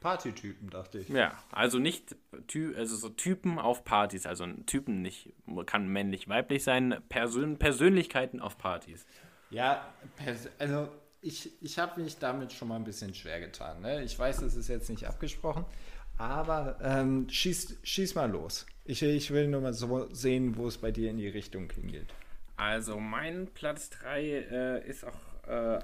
[0.04, 1.10] Partytypen, dachte ich.
[1.10, 2.16] ja, also nicht
[2.48, 5.34] Ty also so Typen auf Partys, also ein Typen nicht,
[5.66, 9.06] kann männlich, weiblich sein, Persön Persönlichkeiten auf Partys.
[9.50, 9.88] Ja,
[10.20, 10.90] pers- also
[11.22, 13.82] ich, ich habe mich damit schon mal ein bisschen schwer getan.
[13.82, 14.04] Ne?
[14.04, 15.64] Ich weiß, das ist jetzt nicht abgesprochen,
[16.18, 18.66] aber ähm, schieß, schieß mal los.
[18.86, 22.08] Ich, ich will nur mal so sehen, wo es bei dir in die Richtung hingeht.
[22.58, 25.80] Also mein Platz 3 äh, ist auch äh,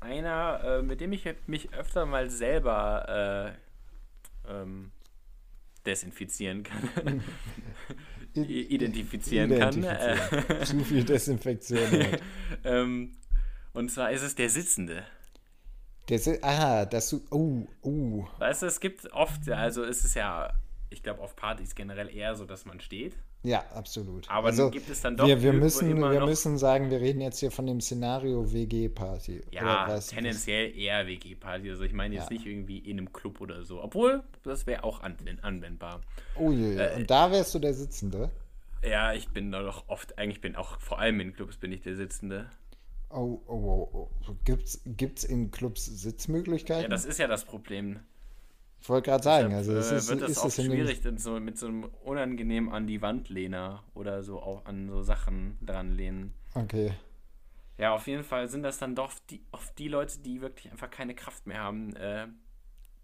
[0.00, 3.54] einer, äh, mit dem ich mich öfter mal selber
[4.46, 4.92] äh, ähm,
[5.86, 7.22] desinfizieren kann.
[8.34, 9.72] Identifizieren kann.
[10.64, 12.06] Zu viel Desinfektion.
[12.64, 13.16] ähm,
[13.72, 15.04] und zwar ist es der Sitzende.
[16.08, 17.22] Der, si- ah, dass du.
[17.30, 18.26] Oh, oh.
[18.38, 20.52] Weißt du, es gibt oft, also es ist ja,
[20.90, 23.16] ich glaube auf Partys generell eher so, dass man steht.
[23.44, 24.28] Ja, absolut.
[24.28, 27.38] Aber dann gibt es dann doch Wir, wir, müssen, wir müssen sagen, wir reden jetzt
[27.38, 29.42] hier von dem Szenario WG-Party.
[29.52, 30.08] Ja, oder was?
[30.08, 31.70] tendenziell eher WG-Party.
[31.70, 32.36] Also ich meine jetzt Ja.
[32.36, 33.80] nicht irgendwie in einem Club oder so.
[33.82, 36.00] Obwohl, das wäre auch anwend anwendbar.
[36.36, 36.76] Oh je, je.
[36.78, 38.30] Äh, Und da wärst du der Sitzende.
[38.82, 41.82] Ja, ich bin da doch oft, eigentlich bin auch, vor allem in Clubs bin ich
[41.82, 42.50] der Sitzende.
[43.10, 44.34] Oh, oh, oh, oh.
[44.44, 46.82] Gibt's, gibt's in Clubs Sitzmöglichkeiten?
[46.82, 48.00] Ja, das ist ja das Problem.
[48.80, 51.00] Ich wollte gerade sagen, Deshalb, also es äh, ist, wird das ist auch es schwierig,
[51.16, 55.58] so mit so einem unangenehm an die Wand lehner oder so auch an so Sachen
[55.64, 56.34] dran lehnen.
[56.54, 56.92] Okay.
[57.76, 60.90] Ja, auf jeden Fall sind das dann doch die, oft die Leute, die wirklich einfach
[60.90, 62.26] keine Kraft mehr haben, äh,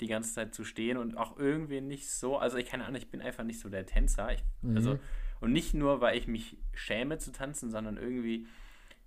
[0.00, 3.10] die ganze Zeit zu stehen und auch irgendwie nicht so, also ich keine Ahnung, ich
[3.10, 4.32] bin einfach nicht so der Tänzer.
[4.32, 4.76] Ich, Mhm.
[4.76, 4.98] also,
[5.40, 8.46] und nicht nur, weil ich mich schäme zu tanzen, sondern irgendwie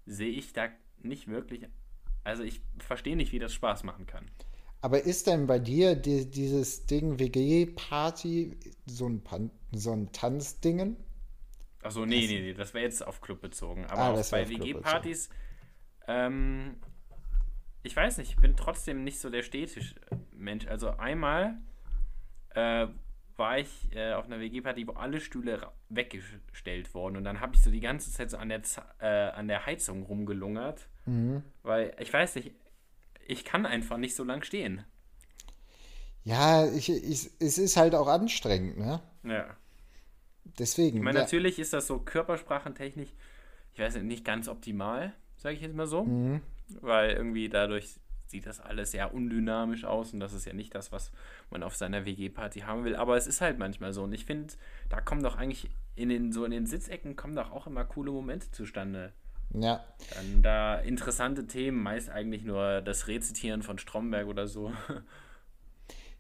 [0.06, 0.70] sehe ich da
[1.02, 1.68] nicht wirklich,
[2.24, 4.26] also ich verstehe nicht, wie das Spaß machen kann.
[4.82, 10.98] Aber ist denn bei dir die, dieses Ding WG-Party so ein, Pan so ein Tanzdingen?
[11.82, 13.86] Achso, nee, nee, nee, das wäre jetzt auf Club bezogen.
[13.86, 15.30] Aber Ah, auch das bei WG-Partys,
[16.08, 16.76] ähm,
[17.84, 20.68] ich weiß nicht, ich bin trotzdem nicht so der Städtisch-Mensch.
[20.68, 21.56] Also einmal
[22.56, 22.88] äh,
[23.36, 27.62] war ich äh, auf einer WG-Party, wo alle Stühle weggestellt wurden und dann habe ich
[27.62, 31.42] so die ganze Zeit so an der, Z äh, an der Heizung rumgelungert, Mhm.
[31.64, 32.52] weil ich weiß nicht,
[33.28, 34.84] ich kann einfach nicht so lang stehen.
[36.24, 39.02] Ja, ich, ich, es ist halt auch anstrengend, ne?
[39.24, 39.56] Ja.
[40.60, 40.98] Deswegen.
[40.98, 41.24] Ich meine, ja.
[41.24, 43.10] natürlich ist das so körpersprachentechnisch,
[43.74, 46.04] ich weiß nicht, nicht ganz optimal, sage ich jetzt mal so.
[46.04, 46.42] Mhm.
[46.82, 50.92] Weil irgendwie dadurch sieht das alles sehr undynamisch aus und das ist ja nicht das,
[50.92, 51.12] was
[51.50, 52.96] man auf seiner WG-Party haben will.
[52.96, 54.04] Aber es ist halt manchmal so.
[54.04, 54.54] Und ich finde,
[54.90, 58.12] da kommen doch eigentlich in den, so in den Sitzecken kommen doch auch immer coole
[58.12, 59.14] Momente zustande.
[59.54, 59.86] Ja.
[60.14, 64.72] Dann da interessante Themen, meist eigentlich nur das Rezitieren von Stromberg oder so.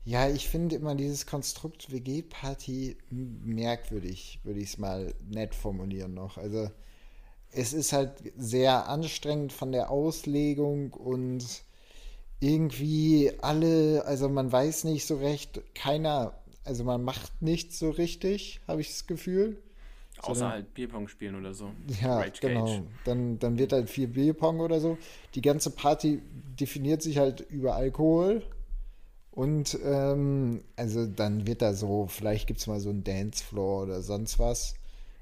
[0.08, 6.38] Ja, ich finde immer dieses Konstrukt WG-Party merkwürdig, würde ich es mal nett formulieren noch.
[6.38, 6.70] Also
[7.52, 11.46] es ist halt sehr anstrengend von der Auslegung und
[12.40, 18.62] irgendwie alle, also man weiß nicht so recht, keiner, also man macht nichts so richtig,
[18.66, 19.62] habe ich das Gefühl.
[20.20, 21.72] Außer Sondern- halt Bierpong spielen oder so.
[22.02, 22.66] Ja, Rage genau.
[22.66, 22.82] Cage.
[23.06, 24.98] Dann, dann wird halt viel Bierpong oder so.
[25.36, 26.22] Die ganze Party
[26.60, 28.44] definiert sich halt über Alkohol.
[29.32, 34.02] Und ähm, also dann wird da so, vielleicht gibt es mal so einen Dancefloor oder
[34.02, 34.74] sonst was.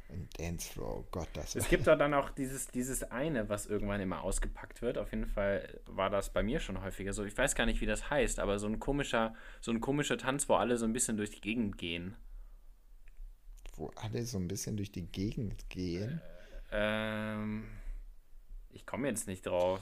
[0.08, 4.00] Ein Dancefloor, oh Gott, das Es gibt doch dann auch dieses, dieses eine, was irgendwann
[4.00, 4.98] immer ausgepackt wird.
[4.98, 7.26] Auf jeden Fall war das bei mir schon häufiger so.
[7.26, 10.48] Ich weiß gar nicht, wie das heißt, aber so ein komischer, so ein komischer Tanz,
[10.48, 12.16] wo alle so ein bisschen durch die Gegend gehen
[13.78, 16.22] wo alle so ein bisschen durch die Gegend gehen?
[16.72, 17.66] Ähm,
[18.72, 19.82] ich komme jetzt nicht drauf.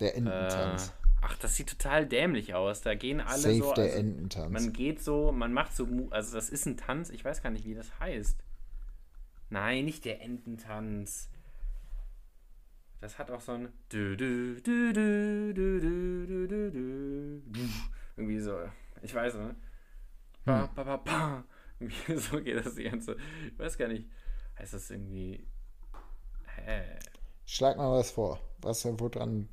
[0.00, 0.88] Der äh, Ententanz.
[0.88, 2.82] Äh, ach, das sieht total dämlich aus.
[2.82, 3.74] Da gehen alle Safe so.
[3.74, 4.52] der also Ententanz.
[4.52, 5.86] Man geht so, man macht so.
[6.10, 7.10] Also, das ist ein Tanz.
[7.10, 8.38] Ich weiß gar nicht, wie das heißt.
[9.50, 11.28] Nein, nicht der Ententanz.
[13.00, 13.68] Das hat auch so ein.
[18.16, 18.58] Irgendwie so.
[19.02, 19.48] Ich weiß, ne?
[19.48, 19.56] Hm.
[20.44, 21.44] Ba, ba, ba, ba.
[21.84, 23.16] Irgendwie so geht das die ganze.
[23.46, 24.08] Ich weiß gar nicht.
[24.58, 25.46] Heißt das irgendwie?
[26.56, 26.98] Hä?
[27.44, 28.40] Schlag mal was vor.
[28.58, 29.48] Was wo dran.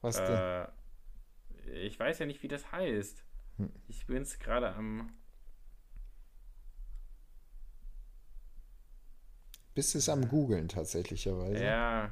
[0.00, 0.36] Was denn?
[0.36, 0.68] Äh,
[1.86, 3.24] ich weiß ja nicht, wie das heißt.
[3.56, 3.72] Hm.
[3.88, 5.12] Ich bin es gerade am.
[9.74, 11.64] Bist du es am Googeln tatsächlicherweise?
[11.64, 12.10] Ja.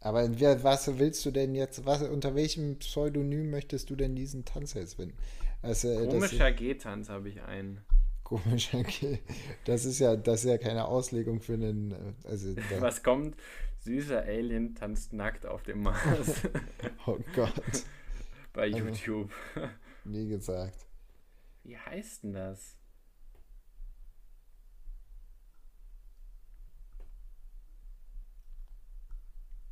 [0.00, 0.28] Aber
[0.64, 4.94] was willst du denn jetzt, was, unter welchem Pseudonym möchtest du denn diesen Tanz jetzt
[4.94, 5.16] finden?
[5.62, 7.80] Also, äh, Komischer G-Tanz habe ich einen.
[8.24, 9.20] Komisch, okay.
[9.64, 13.36] Das ist ja, das ist ja keine Auslegung für einen, äh, also, Was kommt?
[13.80, 16.42] Süßer Alien tanzt nackt auf dem Mars
[17.06, 17.52] oh Gott,
[18.52, 19.30] bei YouTube.
[20.04, 20.86] wie gesagt.
[21.64, 22.76] Wie heißt denn das?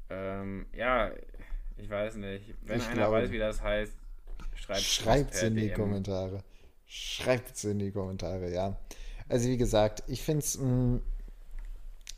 [0.09, 1.12] Ähm, ja,
[1.76, 2.55] ich weiß nicht.
[2.62, 3.96] Wenn Ich einer glaube- weiß, wie das heißt,
[4.60, 6.42] schreibt Schreibt's in die Kommentare.
[6.86, 8.76] Schreibt's in die Kommentare, ja.
[9.28, 10.58] Also wie gesagt, ich finde es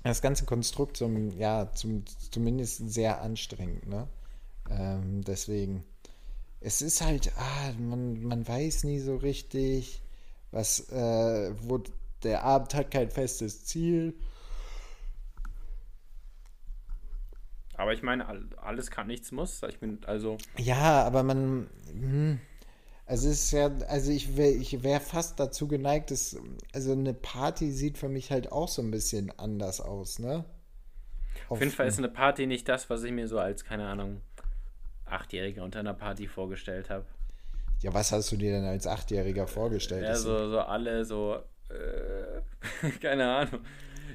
[0.03, 4.09] das ganze Konstrukt zum, ja, zum, zumindest sehr anstrengend, ne?
[4.71, 5.85] Ähm, deswegen,
[6.61, 10.01] es ist halt, ah, man, man weiß nie so richtig,
[10.51, 11.83] was, äh, wo
[12.23, 14.15] der Abend hat kein festes Ziel.
[17.77, 19.63] Aber ich meine, all- alles kann, nichts muss.
[19.69, 20.39] Ich bin also.
[20.59, 21.69] Ja, aber man.
[21.91, 22.39] hm,
[23.07, 26.37] Also es ist ja, also ich wäre ich wär fast dazu geneigt, dass,
[26.73, 30.45] also eine Party sieht für mich halt auch so ein bisschen anders aus, ne?
[31.49, 34.21] Auf jeden Fall ist eine Party nicht das, was ich mir so als, keine Ahnung,
[35.05, 37.05] Achtjähriger unter einer Party vorgestellt habe.
[37.83, 40.05] Ja, was hast du dir denn als Achtjähriger vorgestellt?
[40.05, 43.61] Ja, so, so alle so, äh, keine Ahnung.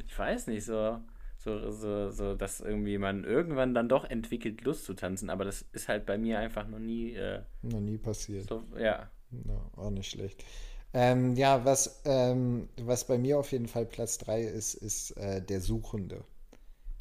[0.07, 0.99] Ich weiß nicht, so,
[1.37, 5.63] so, so, so, dass irgendwie man irgendwann dann doch entwickelt, Lust zu tanzen, aber das
[5.73, 8.49] ist halt bei mir einfach noch nie äh, Noch nie passiert.
[8.49, 9.09] so, ja.
[9.31, 10.43] Ja, auch nicht schlecht.
[10.93, 15.41] Ähm, ja, was, ähm, was bei mir auf jeden Fall Platz 3 ist, ist äh,
[15.41, 16.23] der Suchende.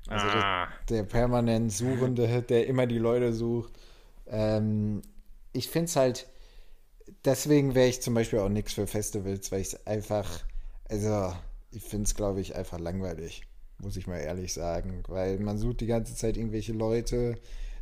[0.08, 3.72] Also ah, der permanent Suchende, der immer die Leute sucht.
[4.26, 5.02] Ähm,
[5.52, 6.28] ich finde es halt,
[7.24, 10.44] deswegen wäre ich zum Beispiel auch nichts für Festivals, weil ich es einfach,
[10.88, 11.34] also
[11.70, 13.42] ich finde es, glaube ich, einfach langweilig,
[13.78, 17.36] muss ich mal ehrlich sagen, weil man sucht die ganze Zeit irgendwelche Leute,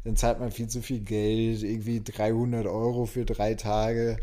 [0.05, 4.19] dann zahlt man viel zu viel Geld, irgendwie 300 Euro für drei Tage,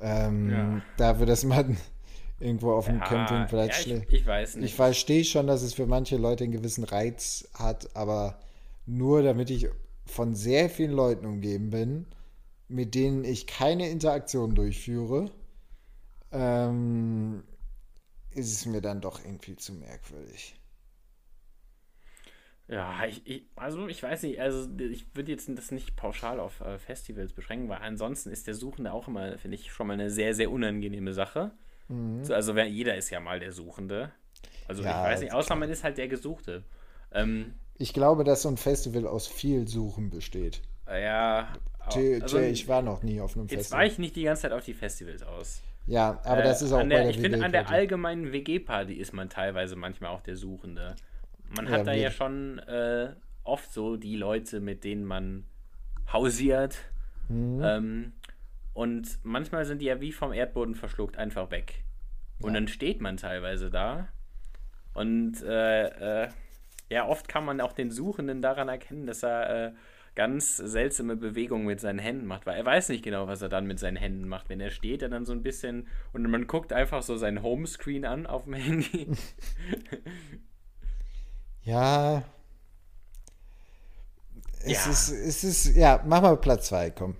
[0.00, 0.82] ähm, Ja.
[0.96, 1.76] dafür, dass man
[2.40, 4.64] irgendwo auf dem ja, Campingplatz ja, ich, ich weiß nicht.
[4.64, 8.38] Ich verstehe schon, dass es für manche Leute einen gewissen Reiz hat, aber
[8.84, 9.68] nur damit ich
[10.04, 12.06] von sehr vielen Leuten umgeben bin,
[12.68, 15.30] mit denen ich keine Interaktion durchführe,
[16.32, 17.42] ähm,
[18.30, 20.56] ist es mir dann doch irgendwie zu merkwürdig.
[22.68, 26.60] Ja, ich, ich, also ich weiß nicht, also ich würde jetzt das nicht pauschal auf
[26.60, 30.10] äh, Festivals beschränken, weil ansonsten ist der Suchende auch immer, finde ich, schon mal eine
[30.10, 31.52] sehr, sehr unangenehme Sache.
[32.22, 34.12] So, also wer, jeder ist ja mal der Suchende.
[34.68, 36.64] Also Ja, ich weiß nicht, außer man ist halt der Gesuchte.
[37.12, 40.60] Ähm, Ich glaube, dass so ein Festival aus viel Suchen besteht.
[40.88, 41.52] äh, ja,
[41.88, 43.78] Tja, also, tja, ich war noch nie auf einem jetzt Festival.
[43.80, 45.62] war ich nicht die ganze Zeit auf die Festivals aus.
[45.86, 48.32] Ja, aber das Äh, ist auch an bei der, der Ich finde, an der allgemeinen
[48.32, 50.98] WG-Party ist man teilweise manchmal auch der Suchende.
[51.54, 55.44] Man Ja, hat da wie- ja schon äh, oft so die Leute, mit denen man
[56.12, 56.78] hausiert.
[57.28, 57.60] Mhm.
[57.62, 58.12] Ähm,
[58.74, 61.82] und manchmal sind die ja wie vom Erdboden verschluckt einfach weg.
[62.42, 64.08] Und dann steht man teilweise da.
[64.92, 66.28] Und äh, äh,
[66.90, 69.72] ja, oft kann man auch den Suchenden daran erkennen, dass er äh,
[70.14, 73.66] ganz seltsame Bewegungen mit seinen Händen macht, weil er weiß nicht genau, was er dann
[73.66, 74.48] mit seinen Händen macht.
[74.48, 78.04] Wenn er steht, er dann so ein bisschen und man guckt einfach so sein Homescreen
[78.04, 79.08] an auf dem Handy.
[81.66, 82.22] Ja.
[84.64, 84.90] Es Ja.
[84.92, 87.16] ist, es ist, ja, mach mal Platz 2, komm.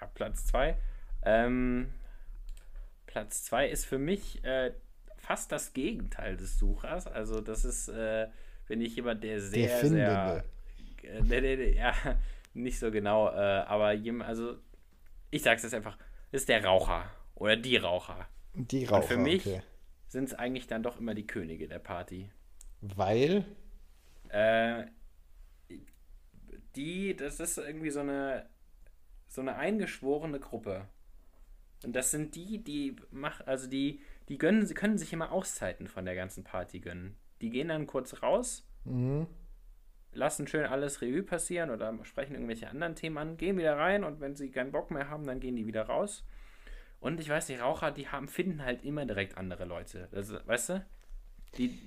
[0.00, 0.76] ja, Platz 2.
[1.24, 1.92] Ähm,
[3.06, 4.72] Platz 2 ist für mich äh,
[5.16, 7.06] fast das Gegenteil des Suchers.
[7.06, 8.28] Also das ist, äh,
[8.68, 10.44] bin ich jemand, der sehr, sehr, Findende.
[11.02, 11.94] äh, nee, nee, ja,
[12.54, 13.32] nicht so genau, äh,
[13.66, 14.56] aber jemand, also
[15.30, 15.96] ich sag's jetzt einfach,
[16.32, 18.28] ist der Raucher oder die Raucher.
[18.54, 19.62] Die Raucher, für mich okay.
[20.08, 22.30] sind es eigentlich dann doch immer die Könige der Party.
[22.82, 23.44] Weil,
[24.30, 24.86] Äh,
[26.76, 28.48] die, das ist irgendwie so eine,
[29.26, 30.88] so eine eingeschworene Gruppe.
[31.84, 35.88] Und das sind die, die mach, also die, die gönnen, sie können sich immer Auszeiten
[35.88, 37.16] von der ganzen Party gönnen.
[37.40, 39.26] Die gehen dann kurz raus, mhm.
[40.12, 44.20] lassen schön alles Revue passieren oder sprechen irgendwelche anderen Themen an, gehen wieder rein und
[44.20, 46.24] wenn sie keinen Bock mehr haben, dann gehen die wieder raus.
[46.98, 50.08] Und ich weiß nicht, Raucher, die haben, finden halt immer direkt andere Leute.
[50.12, 50.86] Das, weißt du?
[51.58, 51.78] Die,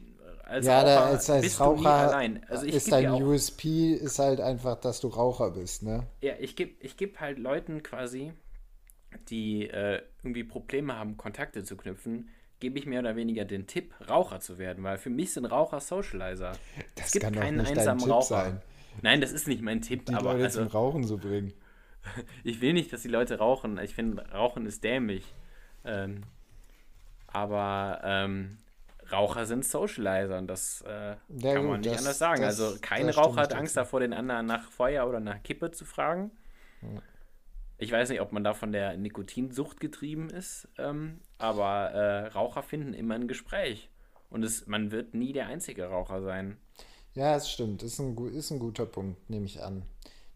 [0.45, 2.32] als ja, da, Raucher als, als nie Raucher.
[2.47, 6.07] Also ist dein USP ist halt einfach, dass du Raucher bist, ne?
[6.22, 8.34] Ja, ich gebe ich geb halt Leuten quasi,
[9.30, 12.30] die äh, irgendwie Probleme haben, Kontakte zu knüpfen,
[12.60, 15.80] gebe ich mehr oder weniger den Tipp, Raucher zu werden, weil für mich sind Raucher
[15.80, 16.53] Socializer.
[16.95, 18.43] Das es gibt kann keinen nicht einsamen Raucher.
[18.43, 18.62] sein,
[19.01, 21.53] Nein, das ist nicht mein Tipp, die aber Leute also, zum Rauchen zu bringen.
[22.43, 23.78] ich will nicht, dass die Leute rauchen.
[23.80, 25.24] Ich finde, Rauchen ist dämlich.
[25.86, 26.24] Ähm,
[27.28, 28.57] aber ähm,
[29.12, 32.41] Raucher sind Socializer und das äh, Ja, kann gut, man nicht das- anders sagen.
[32.41, 35.72] das- also kein das Raucher hat Angst davor, den anderen nach Feuer oder nach Kippe
[35.72, 36.32] zu fragen.
[37.78, 42.62] Ich weiß nicht, ob man da von der Nikotinsucht getrieben ist, ähm, aber äh, Raucher
[42.64, 43.89] finden immer ein Gespräch.
[44.30, 46.57] Und es, man wird nie der einzige Raucher sein.
[47.14, 47.82] Ja, es stimmt.
[47.82, 49.84] Ist ein, ist ein guter Punkt, nehme ich an.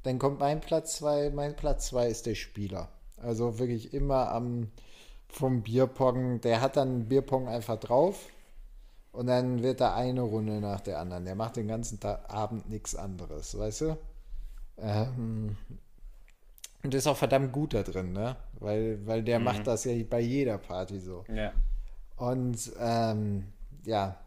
[0.03, 1.29] Dann kommt mein Platz 2.
[1.31, 2.89] Mein Platz 2 ist der Spieler.
[3.17, 4.71] Also wirklich immer am
[5.29, 6.41] vom Bierpong.
[6.41, 8.27] Der hat dann Bierpong einfach drauf
[9.13, 11.23] und dann wird da eine Runde nach der anderen.
[11.23, 13.97] Der macht den ganzen Tag, Abend nichts anderes, weißt du?
[14.79, 15.55] Ähm,
[16.81, 18.35] und ist auch verdammt gut da drin, ne?
[18.59, 21.23] Weil, weil der macht das ja bei jeder Party so.
[21.33, 21.53] Ja.
[22.17, 23.45] Und ähm,
[23.85, 24.19] ja,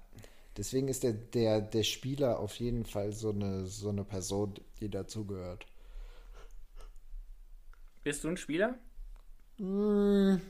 [0.57, 4.89] deswegen ist der, der, der Spieler auf jeden Fall so eine, so eine Person, die
[4.89, 5.67] dazugehört.
[8.05, 8.77] Bist du ein Spieler?
[9.59, 10.41] Ähm,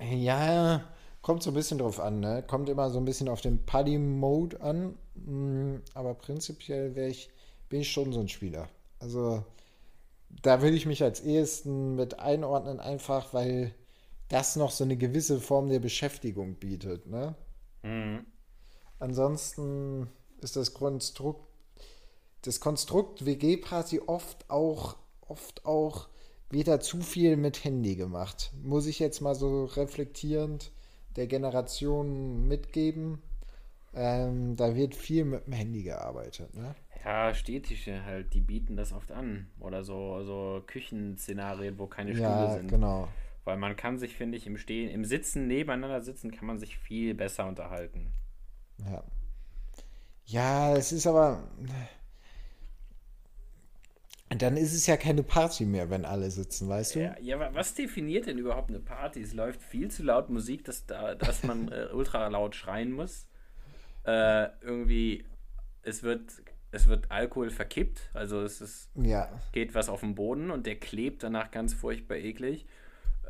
[0.00, 0.84] ja,
[1.28, 2.42] kommt so ein bisschen drauf an, ne?
[2.42, 4.94] Kommt immer so ein bisschen auf den Party-Mode an.
[5.14, 7.28] Mm, Aber prinzipiell ich,
[7.68, 8.70] bin ich schon so ein Spieler.
[8.98, 9.44] Also
[10.30, 13.74] da würde ich mich als ehesten mit einordnen, einfach weil
[14.30, 17.34] das noch so eine gewisse Form der Beschäftigung bietet, ne?
[18.98, 20.08] Ansonsten
[20.40, 21.46] ist das Konstrukt,
[22.40, 26.08] das Konstrukt WG-Party oft auch, oft auch
[26.48, 28.50] wieder zu viel mit Handy gemacht.
[28.62, 30.72] Muss ich jetzt mal so reflektierend
[31.18, 33.22] der Generation mitgeben.
[33.94, 36.76] Ähm, da wird viel mit dem Handy gearbeitet, ne?
[37.04, 39.50] Ja, Stehtische halt, die bieten das oft an.
[39.60, 42.68] Oder so, so Küchenszenarien, wo keine Stühle Ja, sind.
[42.68, 43.08] genau.
[43.44, 46.78] Weil man kann sich, finde ich, im Stehen, im Sitzen nebeneinander sitzen, kann man sich
[46.78, 48.12] viel besser unterhalten.
[48.84, 49.02] Ja.
[50.26, 51.42] Ja, es ist aber.
[54.30, 57.00] Dann ist es ja keine Party mehr, wenn alle sitzen, weißt du?
[57.00, 59.22] Ja, ja, wa- was definiert denn überhaupt eine Party?
[59.22, 63.26] Es läuft viel zu laut Musik, dass, da, dass man äh, ultra laut schreien muss.
[64.04, 65.24] Äh, irgendwie,
[65.82, 66.30] es wird,
[66.70, 69.28] es wird Alkohol verkippt, also es ist, Ja.
[69.52, 72.66] geht was auf den Boden und der klebt danach ganz furchtbar eklig.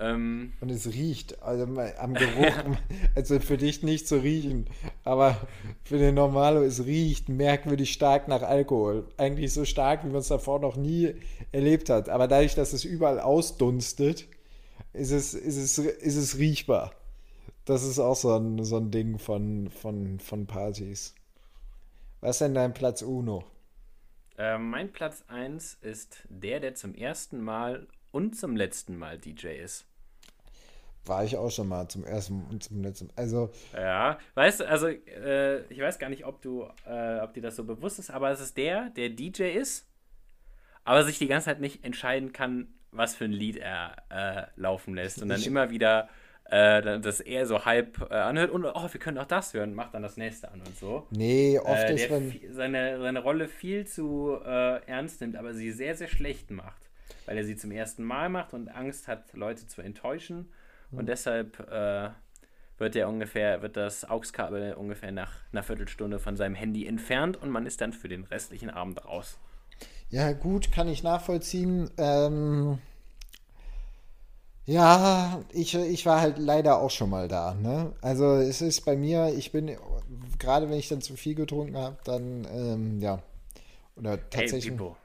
[0.00, 2.54] Ähm, Und es riecht, also am Geruch,
[3.16, 4.66] also für dich nicht zu riechen,
[5.04, 5.48] aber
[5.84, 9.06] für den Normalo, es riecht merkwürdig stark nach Alkohol.
[9.16, 11.14] Eigentlich so stark, wie man es davor noch nie
[11.52, 12.08] erlebt hat.
[12.08, 14.26] Aber dadurch, dass es überall ausdunstet,
[14.92, 16.92] ist es, ist es, ist es riechbar.
[17.64, 21.14] Das ist auch so ein, so ein Ding von, von, von Partys.
[22.20, 23.44] Was ist denn dein Platz Uno?
[24.38, 29.48] äh, mein Platz 1 ist der, der zum ersten Mal und zum letzten Mal DJ
[29.58, 29.87] ist.
[31.08, 33.10] War ich auch schon mal zum ersten und zum letzten.
[33.16, 37.42] Also, Ja, weißt du, also äh, ich weiß gar nicht, ob du, äh, ob dir
[37.42, 39.86] das so bewusst ist, aber es ist der, der DJ ist,
[40.84, 44.94] aber sich die ganze Zeit nicht entscheiden kann, was für ein Lied er äh, laufen
[44.94, 46.08] lässt und dann Ich- immer wieder
[46.50, 49.92] äh, das er so halb äh, anhört und oh, wir können auch das hören, macht
[49.92, 51.06] dann das nächste an und so.
[51.10, 52.34] nee, oft Äh, ist man.
[52.52, 56.80] seine, seine Rolle viel zu äh, ernst nimmt, aber sie sehr, sehr schlecht macht.
[57.26, 60.50] Weil er sie zum ersten Mal macht und Angst hat, Leute zu enttäuschen.
[60.90, 62.10] Und deshalb äh,
[62.78, 67.50] wird er ungefähr, wird das AUX-Kabel ungefähr nach einer Viertelstunde von seinem Handy entfernt und
[67.50, 69.38] man ist dann für den restlichen Abend raus.
[70.10, 71.90] Ja, gut, kann ich nachvollziehen.
[71.98, 72.78] Ähm,
[74.64, 77.54] ja, ich, ich war halt leider auch schon mal da.
[77.54, 77.92] Ne?
[78.00, 79.76] Also es ist bei mir, ich bin,
[80.38, 83.22] gerade wenn ich dann zu viel getrunken habe, dann, ähm, ja.
[83.96, 84.96] Oder Hey, tatsächlich, Pippo,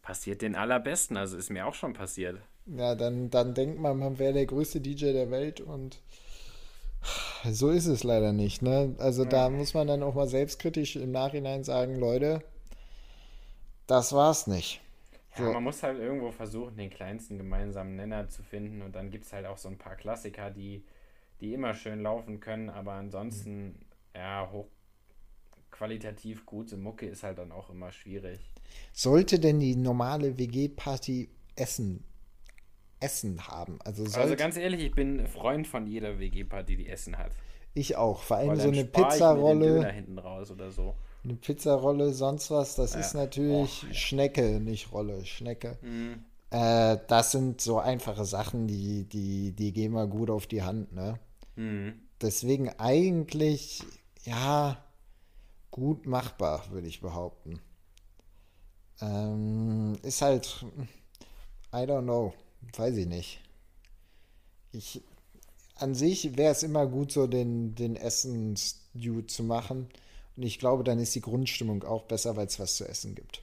[0.00, 2.40] passiert den allerbesten, also ist mir auch schon passiert.
[2.66, 6.00] Ja, dann, dann denkt man, man wäre der größte DJ der Welt und
[7.50, 8.62] so ist es leider nicht.
[8.62, 8.94] Ne?
[8.98, 12.42] Also da muss man dann auch mal selbstkritisch im Nachhinein sagen, Leute,
[13.86, 14.80] das war's nicht.
[15.36, 15.50] Ja, So.
[15.50, 18.82] man muss halt irgendwo versuchen, den kleinsten gemeinsamen Nenner zu finden.
[18.82, 20.84] Und dann gibt es halt auch so ein paar Klassiker, die,
[21.40, 24.50] die immer schön laufen können, aber ansonsten, ja,
[25.70, 28.40] hochqualitativ gute Mucke ist halt dann auch immer schwierig.
[28.92, 32.04] Sollte denn die normale WG-Party Essen,
[33.00, 33.78] Essen haben?
[33.84, 37.32] Also Also ganz ehrlich, ich bin Freund von jeder WG-Party, die Essen hat.
[37.74, 38.22] ich auch.
[38.22, 40.94] Vor allem so eine Pizzarolle, hinten raus oder so.
[41.24, 42.74] eine Pizzarolle, sonst was.
[42.76, 43.20] Das ist Ja.
[43.20, 43.94] natürlich Oh, ja.
[43.94, 45.76] Schnecke, nicht Rolle, Schnecke.
[45.82, 46.24] Mhm.
[46.50, 50.92] Äh, das sind so einfache Sachen, die, die, die gehen mal gut auf die Hand,
[50.94, 51.18] ne?
[51.56, 51.94] Mhm.
[52.22, 53.82] Deswegen eigentlich,
[54.24, 54.78] ja,
[55.70, 57.60] gut machbar, würde ich behaupten.
[59.00, 60.64] Ähm, ist halt,
[61.74, 62.32] I don't know,
[62.74, 63.40] weiß ich nicht.
[64.72, 65.02] Ich,
[65.76, 69.88] an sich wäre es immer gut, so den, den Essens-Stew zu machen.
[70.36, 73.42] Und ich glaube, dann ist die Grundstimmung auch besser, weil es was zu essen gibt.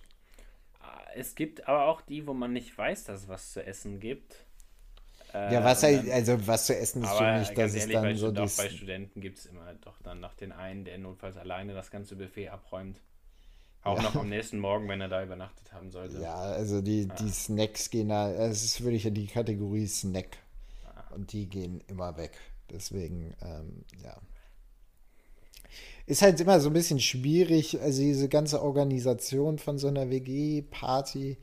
[1.15, 4.45] Es gibt aber auch die, wo man nicht weiß, dass es was zu essen gibt.
[5.45, 8.15] Ja, was halt, also was zu essen ist aber schon nicht, dass es dann bei,
[8.15, 11.37] so Stud- auch bei Studenten gibt es immer doch dann noch den einen, der notfalls
[11.37, 12.99] alleine das ganze Buffet abräumt.
[13.83, 14.03] Auch Ja.
[14.03, 16.19] noch am nächsten Morgen, wenn er da übernachtet haben sollte.
[16.19, 20.37] Ja, also die, die Snacks gehen da, es ist wirklich die Kategorie Snack.
[21.13, 22.31] Und die gehen immer weg.
[22.71, 24.17] Deswegen, ähm, ja.
[26.05, 31.37] Ist halt immer so ein bisschen schwierig, also diese ganze Organisation von so einer WG-Party.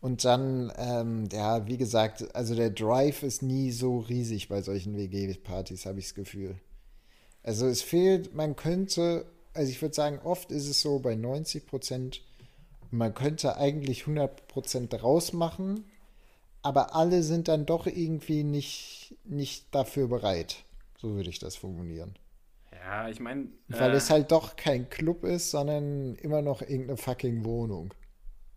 [0.00, 4.96] Und dann, ähm, ja, wie gesagt, also der Drive ist nie so riesig bei solchen
[4.96, 6.56] WG-Partys, habe ich das Gefühl.
[7.44, 9.24] Also es fehlt, man könnte,
[9.54, 12.22] also ich würde sagen, oft ist es so bei 90 Prozent,
[12.90, 15.84] man könnte eigentlich 100 Prozent draus machen,
[16.62, 20.64] aber alle sind dann doch irgendwie nicht, nicht dafür bereit.
[20.98, 22.14] So würde ich das formulieren.
[22.72, 23.48] Ja, ich meine.
[23.68, 27.92] Weil äh, es halt doch kein Club ist, sondern immer noch irgendeine fucking Wohnung.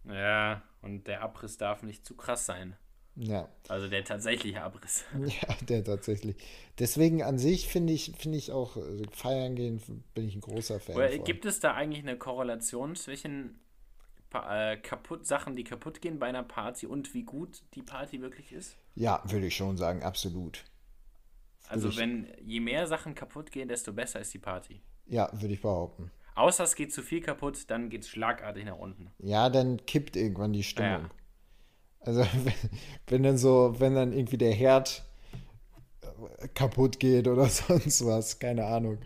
[0.06, 2.76] Ja, und der Abriss darf nicht zu krass sein.
[3.18, 5.06] Ja, Also der tatsächliche Abriss.
[5.18, 6.36] ja, der tatsächlich.
[6.80, 9.82] Deswegen an sich finde ich, finde ich auch, also feiern gehen
[10.14, 10.96] bin ich ein großer Fan.
[10.96, 13.58] Oder gibt es da eigentlich eine Korrelation zwischen
[14.34, 18.52] äh, kaputt Sachen, die kaputt gehen bei einer Party und wie gut die Party wirklich
[18.52, 18.76] ist?
[18.96, 20.66] Ja, würde ich schon sagen, absolut.
[21.70, 24.82] Also ich- wenn je mehr Sachen kaputt gehen, desto besser ist die Party.
[25.08, 26.12] Ja, würde ich behaupten.
[26.36, 29.10] Außer es geht zu viel kaputt, dann geht es schlagartig nach unten.
[29.20, 30.92] Ja, dann kippt irgendwann die Stimmung.
[31.04, 31.10] Ja.
[32.06, 32.54] Also wenn,
[33.08, 35.04] wenn dann so, wenn dann irgendwie der Herd
[36.02, 39.00] äh, kaputt geht oder sonst was, keine Ahnung.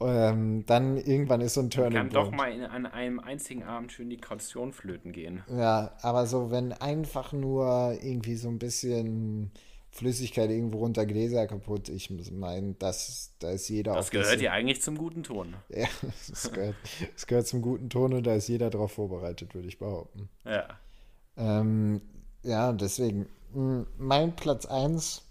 [0.00, 3.92] Ähm, dann irgendwann ist so ein Turning Kann doch mal in, an einem einzigen Abend
[3.92, 5.44] schön die Kaution flöten gehen.
[5.48, 9.52] Ja, aber so, wenn einfach nur irgendwie so ein bisschen
[9.92, 14.82] Flüssigkeit irgendwo runter Gläser kaputt, ich meine, das, da ist jeder Das gehört ja eigentlich
[14.82, 15.54] zum guten Ton.
[15.68, 15.86] Ja,
[16.28, 16.76] das gehört,
[17.14, 20.28] das gehört zum guten Ton und da ist jeder drauf vorbereitet, würde ich behaupten.
[20.44, 20.66] Ja.
[21.36, 22.00] Ähm,
[22.42, 23.28] ja, deswegen,
[23.98, 25.22] mein Platz 1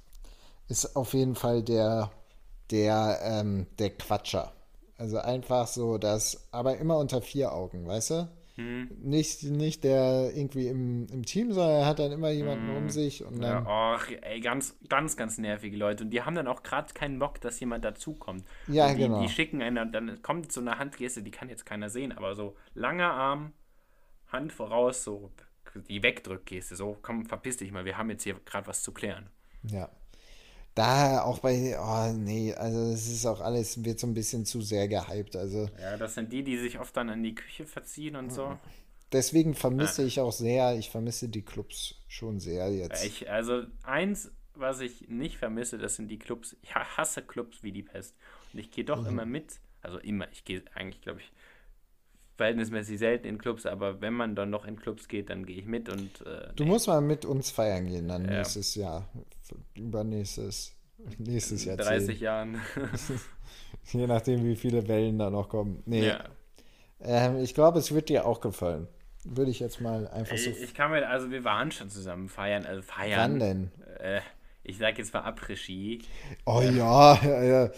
[0.68, 2.12] ist auf jeden Fall der,
[2.70, 4.54] der, ähm, der Quatscher.
[4.98, 8.30] Also einfach so das, aber immer unter vier Augen, weißt du?
[8.58, 13.24] Nicht, nicht der irgendwie im, im Team, sondern er hat dann immer jemanden um sich
[13.24, 13.66] und dann.
[13.66, 16.04] Ja, och, ey, ganz, ganz, ganz nervige Leute.
[16.04, 18.46] Und die haben dann auch gerade keinen Bock, dass jemand dazukommt.
[18.68, 19.22] Ja, und die, genau.
[19.22, 22.56] Die schicken einen, dann kommt so eine Handgeste, die kann jetzt keiner sehen, aber so
[22.74, 23.54] langer Arm,
[24.28, 25.32] Hand voraus, so
[25.76, 29.30] die Wegdrückgeste, so komm, verpiss dich mal, wir haben jetzt hier gerade was zu klären.
[29.64, 29.90] Ja.
[30.76, 34.62] Da auch bei, oh nee, also es ist auch alles, wird so ein bisschen zu
[34.62, 35.36] sehr gehypt.
[35.36, 38.58] Also Ja, das sind die, die sich oft dann in die Küche verziehen und so.
[39.12, 43.04] deswegen vermisse ich auch sehr, ich vermisse die Clubs schon sehr jetzt.
[43.04, 46.56] Ich, also eins, was ich nicht vermisse, das sind die Clubs.
[46.62, 48.16] Ich ha- hasse Clubs wie die Pest.
[48.54, 48.88] Und ich gehe Mhm.
[48.88, 49.60] doch immer mit.
[49.82, 51.32] Also immer, ich gehe eigentlich, glaube ich,
[52.42, 55.66] verhältnismäßig selten in Clubs, aber wenn man dann noch in Clubs geht, dann gehe ich
[55.66, 58.38] mit und äh, Du musst mal mit uns feiern gehen, dann Ja.
[58.38, 59.08] nächstes Jahr.
[59.76, 60.74] Übernächstes,
[61.18, 61.78] nächstes Jahr.
[61.78, 62.60] 30 Jahren.
[63.94, 65.84] Je nachdem, wie viele Wellen da noch kommen.
[65.86, 66.08] Nee.
[66.08, 66.24] ja.
[67.00, 68.88] Ähm, ich glaube, es wird dir auch gefallen.
[69.24, 70.50] Würde ich jetzt mal einfach so.
[70.50, 73.40] Ich, ich kann mir, also wir waren schon zusammen feiern, also Wann feiern.
[73.40, 73.72] denn?
[74.00, 74.22] Äh,
[74.64, 76.02] ich sag jetzt mal Après-Ski.
[76.46, 77.72] Oh ja, ja, ja.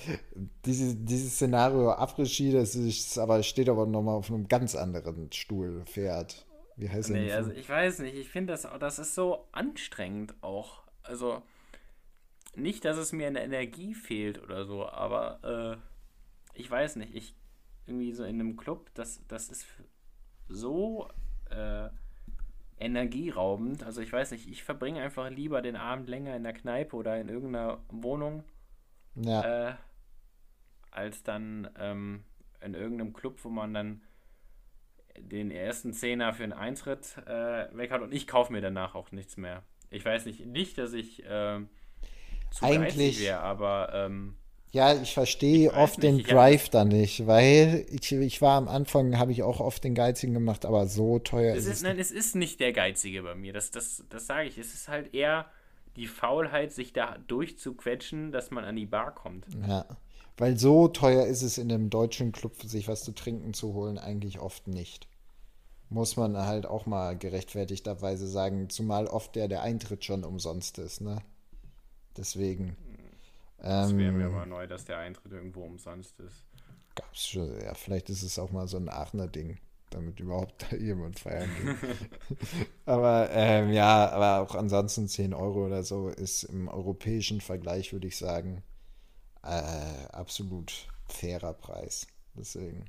[0.66, 5.84] Diese, dieses Szenario Après-Ski, das ist, aber steht aber nochmal auf einem ganz anderen Stuhl,
[5.86, 6.46] Pferd.
[6.78, 7.32] Wie heißt Nee, denn?
[7.32, 10.84] also ich weiß nicht, ich finde das, das ist so anstrengend auch.
[11.04, 11.42] Also
[12.56, 15.82] nicht, dass es mir an Energie fehlt oder so, aber
[16.56, 17.36] äh, ich weiß nicht, ich
[17.86, 19.66] irgendwie so in einem Club, das, das ist
[20.48, 21.10] so
[21.50, 21.90] äh,
[22.84, 23.84] energieraubend.
[23.84, 27.20] Also ich weiß nicht, ich verbringe einfach lieber den Abend länger in der Kneipe oder
[27.20, 28.44] in irgendeiner Wohnung,
[29.16, 29.76] ja, äh,
[30.92, 32.24] als dann ähm,
[32.62, 34.02] in irgendeinem Club, wo man dann
[35.18, 39.12] den ersten Zehner für einen Eintritt äh, weg hat und ich kaufe mir danach auch
[39.12, 39.64] nichts mehr.
[39.90, 41.70] Ich weiß nicht, nicht, dass ich ähm,
[42.50, 44.36] zu Eigentlich- wäre, aber ähm,
[44.74, 48.58] ja, ich verstehe weiß oft nicht, den ich Drive da nicht, weil ich, ich war
[48.58, 51.78] am Anfang, habe ich auch oft den Geizigen gemacht, aber so teuer es ist ist,
[51.78, 53.54] es nein, es ist nicht der Geizige bei mir.
[53.54, 54.58] Das, das, das sage ich.
[54.58, 55.46] Es ist halt eher
[55.96, 59.46] die Faulheit, sich da durchzuquetschen, dass man an die Bar kommt.
[59.68, 59.86] Ja,
[60.38, 64.00] weil so teuer ist es in einem deutschen Club, sich was zu trinken zu holen,
[64.00, 65.08] eigentlich oft nicht.
[65.90, 71.02] Muss man halt auch mal gerechtfertigterweise sagen, zumal oft der, der Eintritt schon umsonst ist,
[71.02, 71.22] ne?
[72.18, 72.76] Deswegen.
[73.64, 76.46] Das wäre mir Ähm, aber neu, dass der Eintritt irgendwo umsonst ist.
[76.96, 79.58] gab's schon, ja, vielleicht ist es auch mal so ein Aachener Ding,
[79.90, 82.38] damit überhaupt da jemand feiern geht.
[82.86, 88.08] aber ähm, ja, aber auch ansonsten 10 Euro oder so ist im europäischen Vergleich, würde
[88.08, 88.64] ich sagen,
[89.44, 92.08] äh, absolut fairer Preis.
[92.36, 92.86] Deswegen.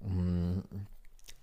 [0.00, 0.60] Mm.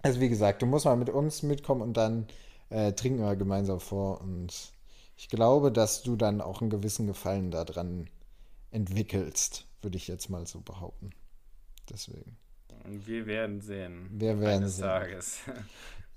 [0.01, 2.25] Also wie gesagt, du musst mal mit uns mitkommen und dann
[2.69, 4.73] äh, trinken wir gemeinsam vor und
[5.21, 8.09] ich glaube, dass du dann auch einen gewissen Gefallen daran
[8.71, 11.11] entwickelst, würde ich jetzt mal so behaupten.
[11.91, 12.37] Deswegen.
[12.85, 14.09] Wir werden sehen.
[14.11, 14.85] Wir werden eines sehen.
[14.85, 15.39] Tages.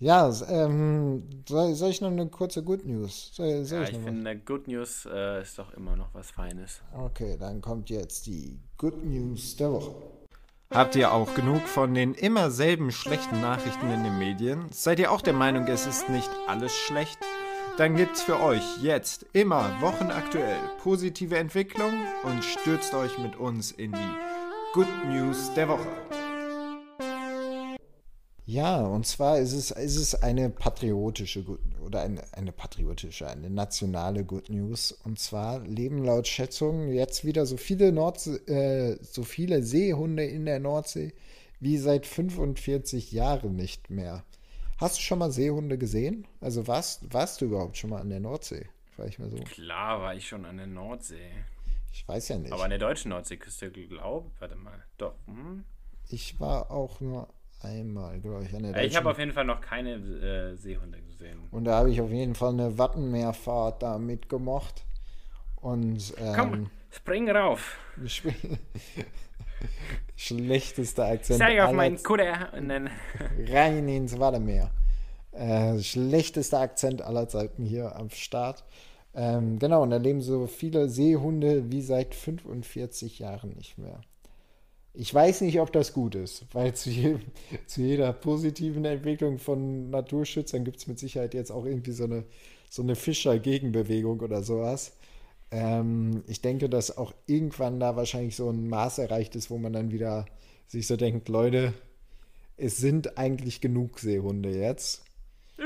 [0.01, 3.31] Ja, ähm, soll, soll ich noch eine kurze Good News?
[3.33, 6.81] Soll, soll Ja, ich ich finde, Good News äh, ist doch immer noch was Feines.
[6.93, 9.95] Okay, dann kommt jetzt die Good News der Woche.
[10.71, 14.67] Habt ihr auch genug von den immer selben schlechten Nachrichten in den Medien?
[14.73, 17.19] Seid ihr auch der Meinung, es ist nicht alles schlecht?
[17.77, 23.91] Dann gibt's für euch jetzt immer wochenaktuell positive Entwicklung und stürzt euch mit uns in
[23.91, 24.15] die
[24.75, 25.89] Good News der Woche.
[28.47, 31.45] Ja, und zwar ist es, ist es eine patriotische
[31.85, 34.93] oder eine, eine patriotische, eine nationale Good News.
[34.93, 40.45] Und zwar leben laut Schätzungen jetzt wieder so viele Nordsee, äh, so viele Seehunde in
[40.45, 41.13] der Nordsee
[41.59, 44.23] wie seit 45 Jahren nicht mehr.
[44.85, 46.27] Hast du schon mal Seehunde gesehen?
[46.43, 48.67] Also warst, warst du überhaupt schon mal an der Nordsee?
[48.99, 49.39] War ich mal so.
[49.39, 51.31] Klar war ich schon an der Nordsee.
[51.91, 52.53] Ich weiß ja nicht.
[52.53, 54.85] Aber an der deutschen Nordseeküste, glaube Warte mal.
[54.99, 55.15] Doch.
[55.27, 55.65] Hm?
[56.11, 57.29] Ich war auch nur
[57.63, 60.55] einmal, glaube ich, an der Äh, Ich habe deutschen- auf jeden Fall noch keine äh,
[60.57, 61.39] Seehunde gesehen.
[61.51, 64.85] Und da habe ich auf jeden Fall eine Wattenmeerfahrt da mitgemacht.
[65.57, 67.79] Und ähm, Komm, spring rauf.
[68.05, 68.35] sch-
[70.17, 72.03] schlechtester Akzent Steig auf aller meinen
[72.69, 72.91] dann.
[73.49, 74.71] rein ins Wattenmeer.
[75.33, 78.65] Äh, schlechtester Akzent aller Zeiten hier am Start.
[79.15, 84.01] Ähm, genau, und da leben so viele Seehunde wie seit 45 Jahren nicht mehr.
[84.93, 87.21] Ich weiß nicht, ob das gut ist, weil zu, jedem,
[87.67, 92.25] zu jeder positiven Entwicklung von Naturschützern gibt es mit Sicherheit jetzt auch irgendwie so eine,
[92.71, 94.97] so eine Fischer-Gegenbewegung oder sowas.
[95.55, 99.73] Ähm, ich denke, dass auch irgendwann da wahrscheinlich so ein Maß erreicht ist, wo man
[99.73, 100.27] dann wieder
[100.67, 101.73] sich so denkt, Leute,
[102.57, 105.05] es sind eigentlich genug Seehunde jetzt.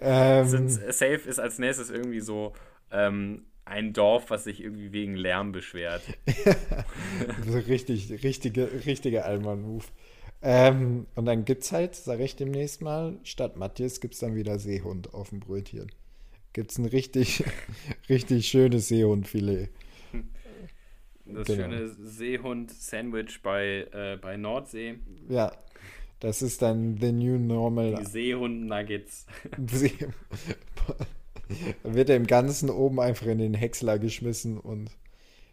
[0.00, 2.54] ähm, safe ist als nächstes irgendwie so
[2.90, 6.00] ähm, ein Dorf, was sich irgendwie wegen Lärm beschwert.
[7.46, 9.84] so richtig, richtige, richtige Allmann-Move.
[10.40, 15.12] Ähm, und dann gibt's halt, sag ich demnächst mal, statt Matthias gibt's dann wieder Seehund
[15.14, 15.90] auf dem Brötchen.
[16.52, 17.44] Gibt's ein richtig,
[18.08, 19.70] richtig schönes Seehundfilet.
[21.30, 21.62] Das Genau.
[21.64, 24.94] schöne Seehund-Sandwich bei, äh, bei Nordsee.
[25.28, 25.52] Ja,
[26.20, 27.96] das ist dann the new normal.
[27.96, 29.26] Die Seehund-Nuggets.
[29.66, 29.92] See-
[31.82, 34.90] Dann wird er im Ganzen oben einfach in den Häcksler geschmissen und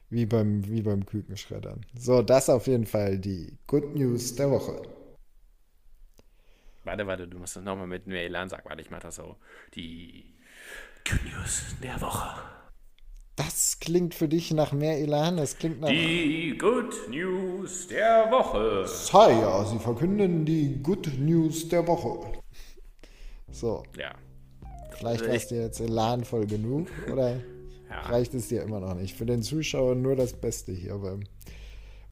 [0.10, 1.82] wie beim, wie beim Kükenschreddern.
[1.98, 4.82] So, das auf jeden Fall die Good News der Woche.
[6.84, 8.64] Warte, warte, du musst das nochmal mit mehr Elan sagen.
[8.66, 9.36] Warte, ich mach das so.
[9.74, 10.36] Die
[11.10, 12.40] Good News der Woche.
[13.36, 15.90] Das klingt für dich nach mehr Elan, das klingt nach.
[15.90, 18.88] Die Good News der Woche.
[18.88, 22.32] Sire, Sie verkünden die Good News der Woche.
[23.52, 24.14] So, Ja.
[24.98, 27.42] vielleicht war ich- es dir jetzt elanvoll genug oder
[28.04, 28.10] Ja.
[28.10, 29.16] reicht es dir immer noch nicht?
[29.16, 31.24] Für den Zuschauer nur das Beste hier beim,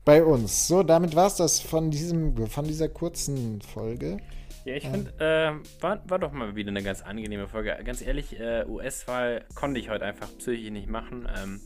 [0.05, 0.67] bei uns.
[0.67, 4.17] So, damit war es das von, diesem, von dieser kurzen Folge.
[4.65, 7.77] Ja, ich finde, äh, war, war doch mal wieder eine ganz angenehme Folge.
[7.83, 11.27] Ganz ehrlich, äh, US-Wahl konnte ich heute einfach psychisch nicht machen.
[11.37, 11.59] Ähm,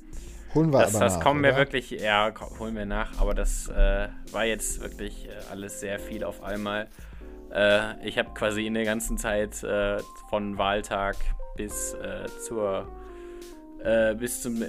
[0.55, 1.59] Holen wir das aber das nach, kommen wir oder?
[1.59, 6.23] wirklich, ja, holen wir nach, aber das äh, war jetzt wirklich äh, alles sehr viel
[6.23, 6.87] auf einmal.
[7.53, 9.99] Äh, ich habe quasi in der ganzen Zeit äh,
[10.29, 11.17] von Wahltag
[11.55, 11.95] bis
[12.45, 12.87] zur
[13.83, 14.63] äh, bis zum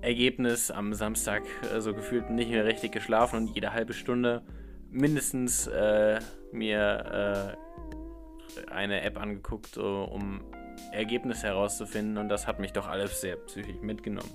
[0.00, 1.42] Ergebnis am Samstag
[1.74, 4.42] äh, so gefühlt nicht mehr richtig geschlafen und jede halbe Stunde
[4.90, 6.20] mindestens äh,
[6.52, 7.56] mir
[8.66, 10.40] äh, eine App angeguckt, so, um
[10.92, 14.30] Ergebnisse herauszufinden und das hat mich doch alles sehr psychisch mitgenommen.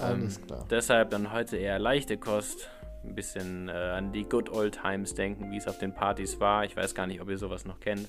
[0.00, 0.28] Ähm.
[0.70, 2.70] Deshalb dann heute eher leichte Kost.
[3.04, 6.64] Ein bisschen äh, an die Good Old Times denken, wie es auf den Partys war.
[6.64, 8.08] Ich weiß gar nicht, ob ihr sowas noch kennt.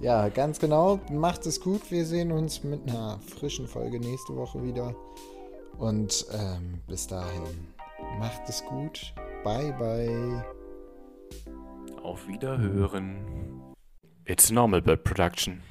[0.00, 1.00] Ja, ganz genau.
[1.10, 1.90] Macht es gut.
[1.90, 4.94] Wir sehen uns mit einer frischen Folge nächste Woche wieder.
[5.76, 7.42] Und ähm, bis dahin,
[8.18, 9.12] macht es gut.
[9.42, 10.44] Bye, bye.
[12.02, 13.74] Auf Wiederhören.
[14.24, 15.62] It's Normal Bird Production.